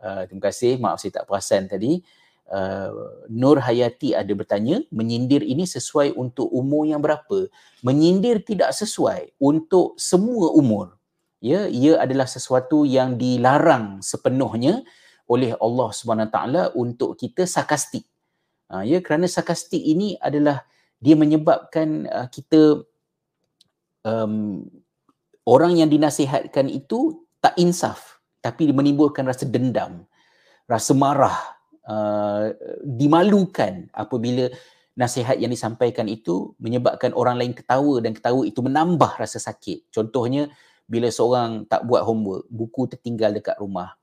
[0.00, 0.78] Uh, terima kasih.
[0.80, 2.02] Maaf saya tak perasan tadi.
[2.50, 2.90] uh,
[3.32, 7.48] Nur Hayati ada bertanya menyindir ini sesuai untuk umur yang berapa
[7.80, 10.96] menyindir tidak sesuai untuk semua umur
[11.44, 14.84] ya ia adalah sesuatu yang dilarang sepenuhnya
[15.28, 18.04] oleh Allah Subhanahu taala untuk kita sarkastik
[18.72, 20.64] uh, ya kerana sarkastik ini adalah
[21.00, 22.84] dia menyebabkan uh, kita
[24.04, 24.64] um,
[25.44, 28.13] orang yang dinasihatkan itu tak insaf
[28.44, 30.04] tapi menimbulkan rasa dendam
[30.68, 31.36] rasa marah
[31.88, 32.52] uh,
[32.84, 34.52] dimalukan apabila
[34.94, 39.90] nasihat yang disampaikan itu menyebabkan orang lain ketawa dan ketawa itu menambah rasa sakit.
[39.90, 40.48] Contohnya
[40.86, 43.98] bila seorang tak buat homework buku tertinggal dekat rumah.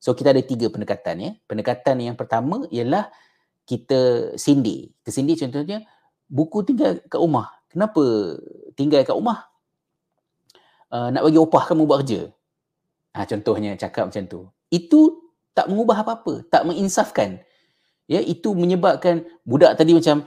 [0.00, 1.30] So kita ada tiga pendekatan ya.
[1.44, 3.12] Pendekatan yang pertama ialah
[3.68, 4.96] kita sindir.
[5.04, 5.84] Kita sindir contohnya
[6.24, 7.52] buku tinggal kat rumah.
[7.68, 8.02] Kenapa
[8.74, 9.44] tinggal kat rumah?
[10.90, 12.32] Uh, nak bagi opah kamu buat kerja.
[13.16, 14.40] Ha, contohnya cakap macam tu.
[14.70, 17.42] Itu tak mengubah apa-apa, tak menginsafkan.
[18.10, 20.26] Ya, itu menyebabkan budak tadi macam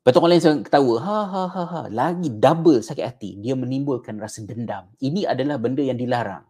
[0.00, 3.36] Betul orang lain ketawa, ha ha ha ha, lagi double sakit hati.
[3.36, 4.88] Dia menimbulkan rasa dendam.
[4.96, 6.40] Ini adalah benda yang dilarang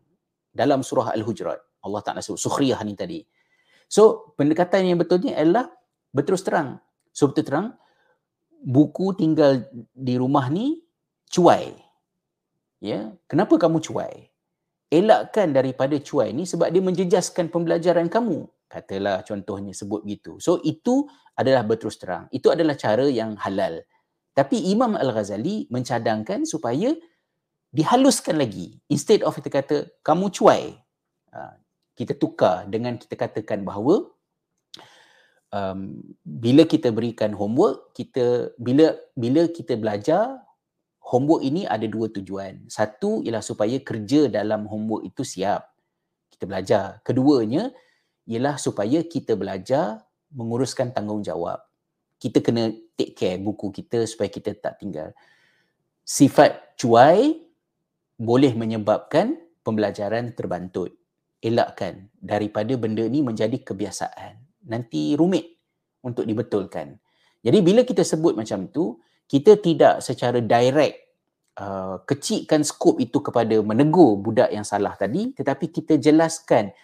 [0.54, 1.58] dalam surah Al-Hujurat.
[1.82, 3.18] Allah Ta'ala sebut, sukhriyah ni tadi.
[3.90, 5.66] So, pendekatan yang betulnya adalah
[6.14, 6.78] berterus terang.
[7.10, 7.66] So, betul terang,
[8.60, 9.64] buku tinggal
[9.96, 10.84] di rumah ni
[11.32, 11.72] cuai
[12.84, 14.28] ya kenapa kamu cuai
[14.90, 18.44] elakkan daripada cuai ni sebab dia menjejaskan pembelajaran kamu.
[18.70, 20.38] Katalah contohnya sebut gitu.
[20.42, 21.06] So itu
[21.38, 22.26] adalah berterus terang.
[22.34, 23.82] Itu adalah cara yang halal.
[24.34, 26.94] Tapi Imam Al-Ghazali mencadangkan supaya
[27.70, 28.78] dihaluskan lagi.
[28.90, 30.74] Instead of kita kata kamu cuai.
[31.30, 31.54] Ha,
[31.94, 34.10] kita tukar dengan kita katakan bahawa
[35.54, 40.42] um, bila kita berikan homework kita bila bila kita belajar
[41.10, 42.70] homework ini ada dua tujuan.
[42.70, 45.74] Satu ialah supaya kerja dalam homework itu siap.
[46.30, 47.02] Kita belajar.
[47.02, 47.74] Keduanya
[48.30, 51.58] ialah supaya kita belajar menguruskan tanggungjawab.
[52.22, 55.10] Kita kena take care buku kita supaya kita tak tinggal.
[56.06, 57.42] Sifat cuai
[58.14, 59.34] boleh menyebabkan
[59.66, 60.94] pembelajaran terbantut.
[61.40, 64.64] Elakkan daripada benda ni menjadi kebiasaan.
[64.68, 65.56] Nanti rumit
[66.04, 67.00] untuk dibetulkan.
[67.40, 69.00] Jadi bila kita sebut macam tu,
[69.30, 71.06] kita tidak secara direct
[71.62, 76.74] uh, kecilkan skop itu kepada menegur budak yang salah tadi tetapi kita jelaskan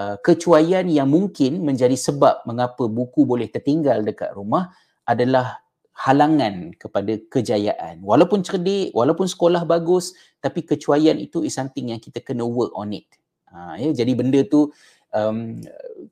[0.00, 4.72] uh, kecuaian yang mungkin menjadi sebab mengapa buku boleh tertinggal dekat rumah
[5.04, 5.60] adalah
[6.00, 8.00] halangan kepada kejayaan.
[8.00, 12.96] Walaupun cerdik walaupun sekolah bagus tapi kecuaian itu is something yang kita kena work on
[12.96, 13.04] it.
[13.52, 14.72] Ha, ya jadi benda tu
[15.14, 15.58] um,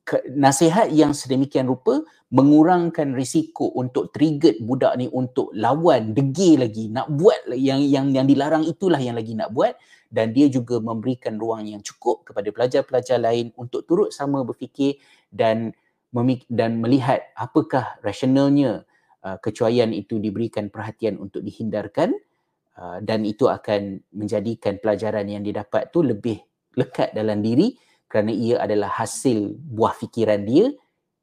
[0.04, 6.92] ke, nasihat yang sedemikian rupa mengurangkan risiko untuk trigger budak ni untuk lawan degil lagi
[6.92, 9.74] nak buat yang yang yang dilarang itulah yang lagi nak buat.
[10.08, 14.96] Dan dia juga memberikan ruang yang cukup kepada pelajar-pelajar lain untuk turut sama berfikir
[15.28, 15.76] dan
[16.16, 18.88] memik- dan melihat apakah rasionalnya
[19.20, 22.16] uh, kecuaian itu diberikan perhatian untuk dihindarkan
[22.80, 26.40] uh, dan itu akan menjadikan pelajaran yang didapat tu lebih
[26.72, 27.76] lekat dalam diri
[28.08, 30.72] kerana ia adalah hasil buah fikiran dia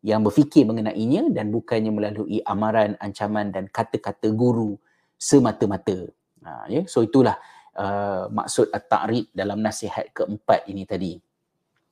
[0.05, 4.77] yang berfikir mengenainya dan bukannya melalui amaran, ancaman dan kata-kata guru
[5.17, 6.05] semata-mata.
[6.45, 6.85] Ha, ya?
[6.85, 7.41] So itulah
[7.73, 11.17] uh, maksud at-ta'rid dalam nasihat keempat ini tadi.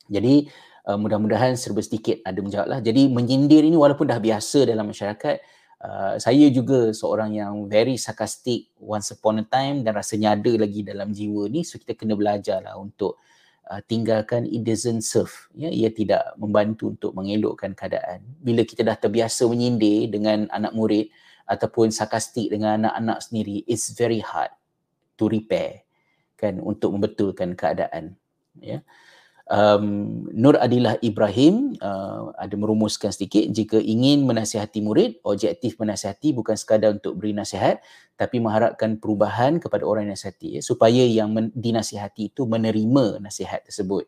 [0.06, 0.46] Jadi
[0.86, 2.86] uh, mudah-mudahan serba sedikit ada menjawablah.
[2.86, 5.36] Jadi menyindir ini walaupun dah biasa dalam masyarakat,
[5.82, 10.86] uh, saya juga seorang yang very sarcastic once upon a time dan rasanya ada lagi
[10.86, 11.66] dalam jiwa ni.
[11.66, 13.18] So kita kena belajarlah untuk
[13.70, 15.34] uh, tinggalkan it doesn't serve.
[15.54, 18.24] Ya ia tidak membantu untuk mengelokkan keadaan.
[18.42, 21.08] Bila kita dah terbiasa menyindir dengan anak murid
[21.48, 24.52] ataupun sarkastik dengan anak-anak sendiri it's very hard
[25.20, 25.84] to repair
[26.40, 28.16] kan untuk membetulkan keadaan.
[28.60, 28.84] Ya
[29.50, 36.56] um, Nur Adilah Ibrahim uh, ada merumuskan sedikit jika ingin menasihati murid objektif menasihati bukan
[36.56, 37.84] sekadar untuk beri nasihat
[38.16, 43.66] tapi mengharapkan perubahan kepada orang yang nasihati ya, supaya yang men- dinasihati itu menerima nasihat
[43.66, 44.06] tersebut.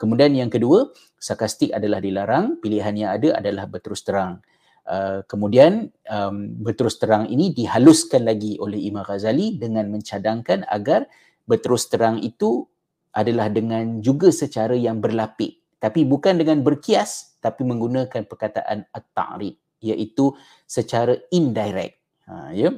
[0.00, 0.88] Kemudian yang kedua
[1.20, 4.40] sarkastik adalah dilarang pilihan yang ada adalah berterus terang.
[4.80, 11.04] Uh, kemudian um, berterus terang ini dihaluskan lagi oleh Imam Ghazali dengan mencadangkan agar
[11.44, 12.69] berterus terang itu
[13.10, 20.36] adalah dengan juga secara yang berlapik tapi bukan dengan berkias tapi menggunakan perkataan at-ta'rid iaitu
[20.68, 21.96] secara indirect.
[22.28, 22.70] Ha ya.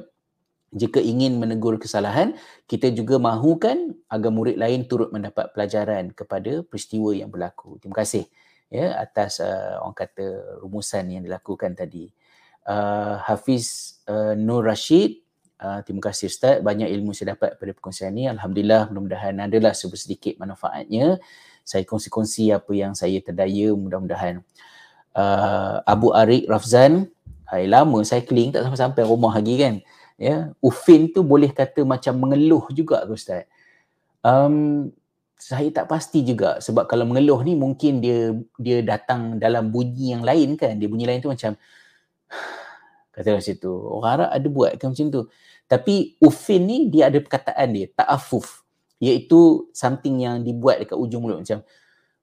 [0.73, 2.33] Jika ingin menegur kesalahan
[2.65, 7.77] kita juga mahukan agar murid lain turut mendapat pelajaran kepada peristiwa yang berlaku.
[7.77, 8.25] Terima kasih
[8.73, 10.25] ya atas uh, orang kata
[10.65, 12.09] rumusan yang dilakukan tadi.
[12.63, 15.22] Uh, Hafiz uh, Nur Rashid
[15.59, 16.61] Uh, terima kasih Ustaz.
[16.61, 18.31] Banyak ilmu saya dapat pada perkongsian ini.
[18.31, 21.19] Alhamdulillah mudah-mudahan adalah sedikit manfaatnya.
[21.63, 24.43] Saya kongsi-kongsi apa yang saya terdaya mudah-mudahan.
[25.17, 27.09] uh, Abu Arik Rafzan
[27.53, 29.75] Hai lama cycling tak sampai-sampai rumah lagi kan
[30.17, 33.45] ya ufin tu boleh kata macam mengeluh juga ke ustaz
[34.25, 34.89] um,
[35.37, 40.23] saya tak pasti juga sebab kalau mengeluh ni mungkin dia dia datang dalam bunyi yang
[40.23, 41.53] lain kan dia bunyi lain tu macam
[43.13, 45.23] kata macam situ orang Arab ada buat kan macam tu.
[45.69, 48.65] Tapi ufin ni dia ada perkataan dia ta'afuf.
[48.99, 51.61] Iaitu something yang dibuat dekat ujung mulut macam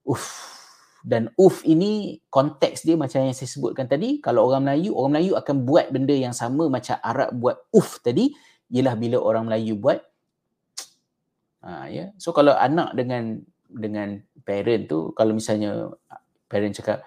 [0.05, 0.59] uff.
[1.01, 4.21] Dan uf ini konteks dia macam yang saya sebutkan tadi.
[4.21, 8.37] Kalau orang Melayu orang Melayu akan buat benda yang sama macam Arab buat uf tadi.
[8.69, 9.97] Ialah bila orang Melayu buat
[11.65, 12.13] ha, ya.
[12.21, 15.89] So kalau anak dengan dengan parent tu kalau misalnya
[16.51, 17.07] parent cakap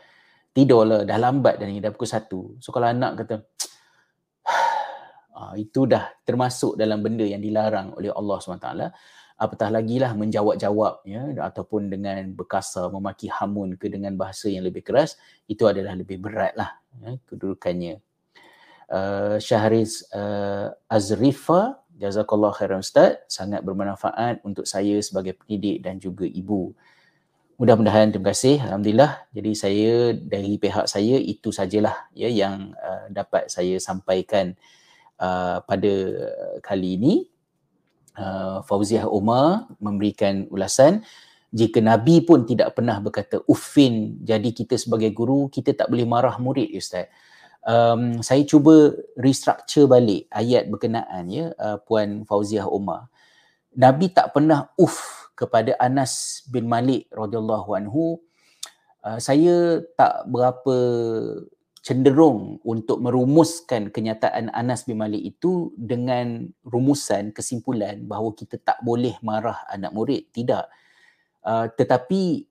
[0.53, 2.41] tidurlah dah lambat dah ni dah pukul satu.
[2.61, 3.45] So kalau anak kata
[5.51, 8.69] ha, itu dah termasuk dalam benda yang dilarang oleh Allah SWT
[9.43, 14.85] apatah lagi lah menjawab-jawab ya ataupun dengan berkasa memaki hamun ke dengan bahasa yang lebih
[14.85, 15.17] keras
[15.49, 17.99] itu adalah lebih berat lah ya, kedudukannya.
[18.93, 23.19] Uh, Syahriz uh, Azrifa jazakallah khairan ustaz.
[23.25, 26.71] Sangat bermanfaat untuk saya sebagai pendidik dan juga ibu.
[27.57, 29.29] Mudah-mudahan terima kasih alhamdulillah.
[29.33, 34.53] Jadi saya dari pihak saya itu sajalah ya yang uh, dapat saya sampaikan
[35.20, 35.93] uh, pada
[36.64, 37.14] kali ini
[38.18, 41.01] uh, Fauziah Umar memberikan ulasan
[41.53, 46.41] jika Nabi pun tidak pernah berkata uffin jadi kita sebagai guru kita tak boleh marah
[46.41, 47.09] murid Ustaz.
[47.64, 53.07] Um, saya cuba restructure balik ayat berkenaan ya uh, Puan Fauziah Umar.
[53.72, 58.20] Nabi tak pernah uff kepada Anas bin Malik radhiyallahu anhu.
[59.05, 60.76] Uh, saya tak berapa
[61.84, 69.19] cenderung untuk merumuskan kenyataan Anas bin Malik itu dengan rumusan kesimpulan bahawa kita tak boleh
[69.19, 70.31] marah anak murid.
[70.31, 70.65] Tidak.
[71.43, 72.47] Uh, tetapi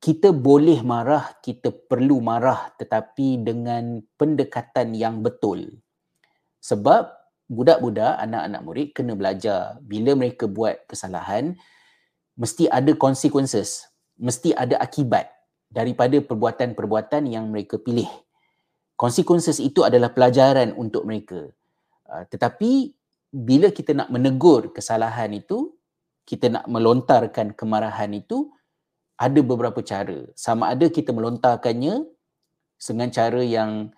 [0.00, 5.76] kita boleh marah kita perlu marah tetapi dengan pendekatan yang betul.
[6.64, 7.12] Sebab
[7.44, 9.76] budak-budak anak-anak murid kena belajar.
[9.84, 11.60] Bila mereka buat kesalahan
[12.40, 13.84] mesti ada consequences
[14.16, 15.28] mesti ada akibat
[15.68, 18.08] daripada perbuatan-perbuatan yang mereka pilih
[19.00, 21.48] consequences itu adalah pelajaran untuk mereka.
[22.04, 22.92] Uh, tetapi
[23.32, 25.72] bila kita nak menegur kesalahan itu,
[26.28, 28.52] kita nak melontarkan kemarahan itu,
[29.16, 30.28] ada beberapa cara.
[30.36, 32.04] Sama ada kita melontarkannya
[32.76, 33.88] dengan cara yang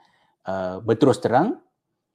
[0.47, 1.59] uh, berterus terang,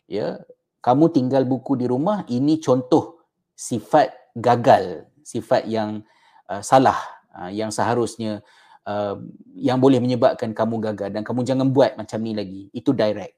[0.08, 0.40] ya,
[0.80, 3.20] kamu tinggal buku di rumah, ini contoh
[3.56, 6.04] sifat gagal, sifat yang
[6.48, 7.00] uh, salah,
[7.36, 8.46] uh, yang seharusnya
[8.88, 9.20] uh,
[9.60, 12.72] yang boleh menyebabkan kamu gagal dan kamu jangan buat macam ni lagi.
[12.72, 13.36] Itu direct.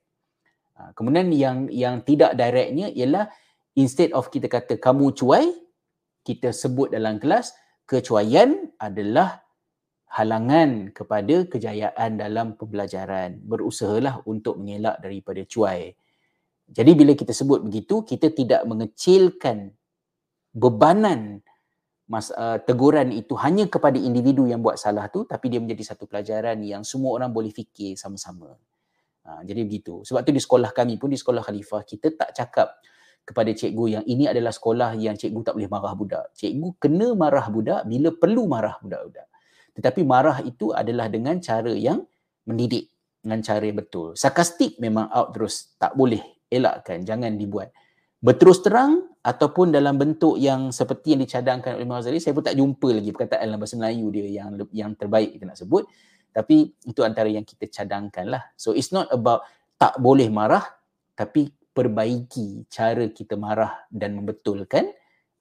[0.78, 3.28] Uh, kemudian yang yang tidak directnya ialah
[3.74, 5.50] instead of kita kata kamu cuai
[6.22, 7.52] kita sebut dalam kelas
[7.90, 9.42] kecuaian adalah
[10.10, 13.42] halangan kepada kejayaan dalam pembelajaran.
[13.42, 15.94] Berusahalah untuk mengelak daripada cuai.
[16.70, 19.74] Jadi bila kita sebut begitu kita tidak mengecilkan
[20.54, 21.42] bebanan
[22.10, 26.10] mas, uh, teguran itu hanya kepada individu yang buat salah tu tapi dia menjadi satu
[26.10, 28.58] pelajaran yang semua orang boleh fikir sama-sama.
[29.22, 30.02] Uh, jadi begitu.
[30.02, 32.82] Sebab tu di sekolah kami pun di sekolah khalifah kita tak cakap
[33.22, 36.26] kepada cikgu yang ini adalah sekolah yang cikgu tak boleh marah budak.
[36.34, 39.30] Cikgu kena marah budak bila perlu marah budak-budak.
[39.78, 42.02] Tetapi marah itu adalah dengan cara yang
[42.50, 42.90] mendidik
[43.22, 44.18] dengan cara yang betul.
[44.18, 47.70] Sarkastik memang out terus tak boleh elakkan jangan dibuat
[48.20, 52.56] berterus terang ataupun dalam bentuk yang seperti yang dicadangkan oleh Imam Ghazali saya pun tak
[52.56, 55.84] jumpa lagi perkataan dalam bahasa Melayu dia yang yang terbaik kita nak sebut.
[56.30, 58.44] Tapi itu antara yang kita cadangkan lah.
[58.56, 59.44] So it's not about
[59.76, 60.64] tak boleh marah
[61.20, 64.88] tapi perbaiki cara kita marah dan membetulkan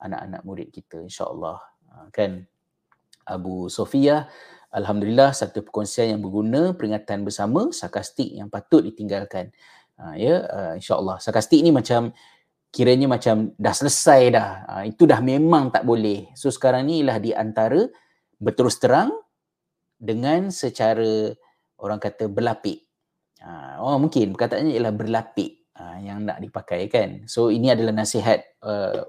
[0.03, 1.59] anak-anak murid kita insyaAllah.
[1.91, 2.47] Ha, kan?
[3.29, 4.27] Abu Sofia
[4.69, 9.49] Alhamdulillah satu perkongsian yang berguna peringatan bersama sarkastik yang patut ditinggalkan.
[9.97, 11.17] Ha, ya uh, insyaAllah.
[11.25, 12.13] Sarkastik ni macam
[12.69, 14.51] kiranya macam dah selesai dah.
[14.69, 16.33] Ha, itu dah memang tak boleh.
[16.37, 17.81] So sekarang ni ialah di antara
[18.39, 19.13] berterus terang
[19.99, 21.33] dengan secara
[21.81, 22.85] orang kata berlapik.
[23.41, 27.25] Ha, oh mungkin perkataannya ialah berlapik ha, yang nak dipakai kan.
[27.27, 29.03] So ini adalah nasihat uh,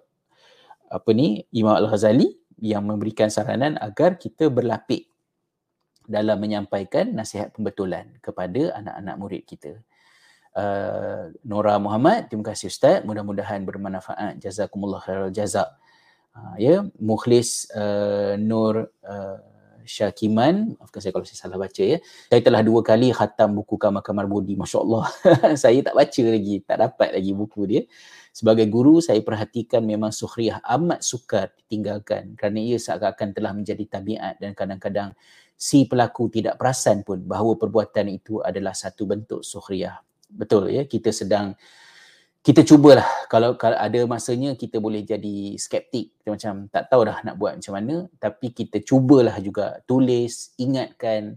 [0.89, 2.25] apa ni Imam Al-Ghazali
[2.59, 5.07] yang memberikan saranan agar kita berlapik
[6.09, 9.77] dalam menyampaikan nasihat pembetulan kepada anak-anak murid kita
[10.55, 12.29] uh, Nora Muhammad.
[12.31, 13.03] Terima kasih Ustaz.
[13.05, 14.39] Mudah-mudahan bermanfaat.
[14.41, 15.69] Jazakumullah khairul jazak.
[16.33, 19.37] Uh, ya, Mukhlis uh, Nur uh,
[19.89, 21.97] Syakiman, maafkan saya kalau saya salah baca ya.
[22.29, 24.53] Saya telah dua kali khatam buku Kamar-Kamar Budi.
[24.53, 25.05] Masya Allah.
[25.65, 27.81] saya tak baca lagi, tak dapat lagi buku dia.
[28.29, 34.37] Sebagai guru, saya perhatikan memang sukhriyah amat sukar ditinggalkan kerana ia seakan-akan telah menjadi tabiat
[34.37, 35.17] dan kadang-kadang
[35.57, 40.08] si pelaku tidak perasan pun bahawa perbuatan itu adalah satu bentuk sukhriyah.
[40.29, 41.57] Betul ya, kita sedang
[42.39, 43.05] kita cubalah.
[43.27, 46.15] Kalau kalau ada masanya kita boleh jadi skeptik.
[46.23, 47.95] Kita macam tak tahu dah nak buat macam mana.
[48.15, 51.35] Tapi kita cubalah juga tulis ingatkan.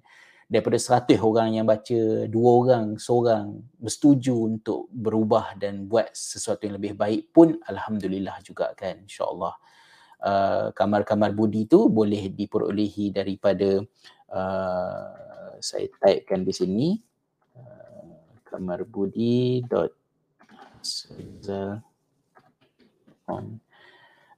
[0.53, 6.77] Daripada 100 orang yang baca dua orang seorang bersetuju untuk berubah dan buat sesuatu yang
[6.77, 9.57] lebih baik pun alhamdulillah juga kan insyaallah.
[10.23, 13.81] Uh, kamar-kamar budi tu boleh diperolehi daripada
[14.29, 16.89] uh, saya typekan di sini
[18.53, 20.03] kamarbudi.com
[21.43, 21.79] Zal
[23.31, 23.63] on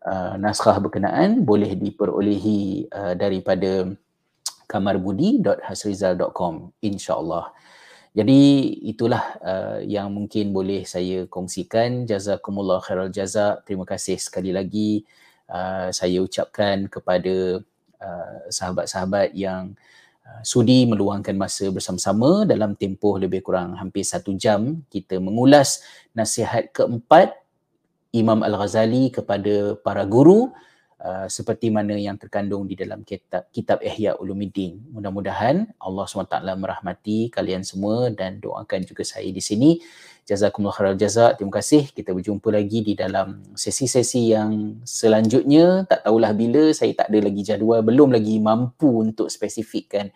[0.04, 3.88] uh, naskah berkenaan boleh diperolehi uh, daripada
[4.68, 7.50] kamarbudi.hasrizal.com insyaallah.
[8.14, 12.06] Jadi itulah uh, yang mungkin boleh saya kongsikan.
[12.06, 13.58] Jazakumullah khairal jaza.
[13.66, 15.02] Terima kasih sekali lagi
[15.50, 17.58] uh, saya ucapkan kepada
[17.98, 20.03] uh, sahabat-sahabat yang Uh,
[20.44, 25.84] sudi meluangkan masa bersama-sama dalam tempoh lebih kurang hampir satu jam kita mengulas
[26.16, 27.36] nasihat keempat
[28.14, 30.54] Imam Al-Ghazali kepada para guru
[31.02, 34.78] uh, seperti mana yang terkandung di dalam kitab, kitab Ihya Ulumuddin.
[34.94, 39.82] Mudah-mudahan Allah SWT merahmati kalian semua dan doakan juga saya di sini.
[40.24, 41.36] Jazakumullah khairal jaza.
[41.36, 41.92] Terima kasih.
[41.92, 45.84] Kita berjumpa lagi di dalam sesi-sesi yang selanjutnya.
[45.84, 46.72] Tak tahulah bila.
[46.72, 47.84] Saya tak ada lagi jadual.
[47.84, 50.08] Belum lagi mampu untuk spesifikkan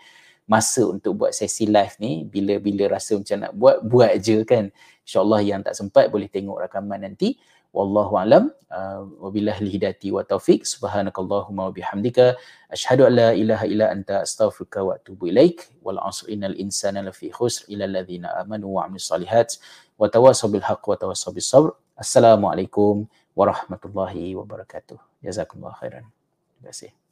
[0.48, 2.24] masa untuk buat sesi live ni.
[2.24, 4.72] Bila-bila rasa macam nak buat, buat je kan.
[5.04, 7.36] InsyaAllah yang tak sempat boleh tengok rakaman nanti.
[7.72, 8.50] Wallahu alam.
[8.68, 10.64] Uh, wabillahi hidayati wa taufik.
[10.68, 12.36] Subhanakallahumma wa bihamdika.
[12.68, 15.68] Ashhadu an la ilaha illa anta astaghfiruka wa atubu ilaik.
[15.80, 19.56] Wal asr innal insana lafi khusr ila alladhina amanu wa amilus solihat
[19.96, 21.72] wa tawasaw bil haqq wa tawasaw bis sabr.
[21.96, 25.00] Assalamualaikum warahmatullahi wabarakatuh.
[25.24, 26.06] Jazakumullah khairan.
[26.58, 27.07] Terima kasih.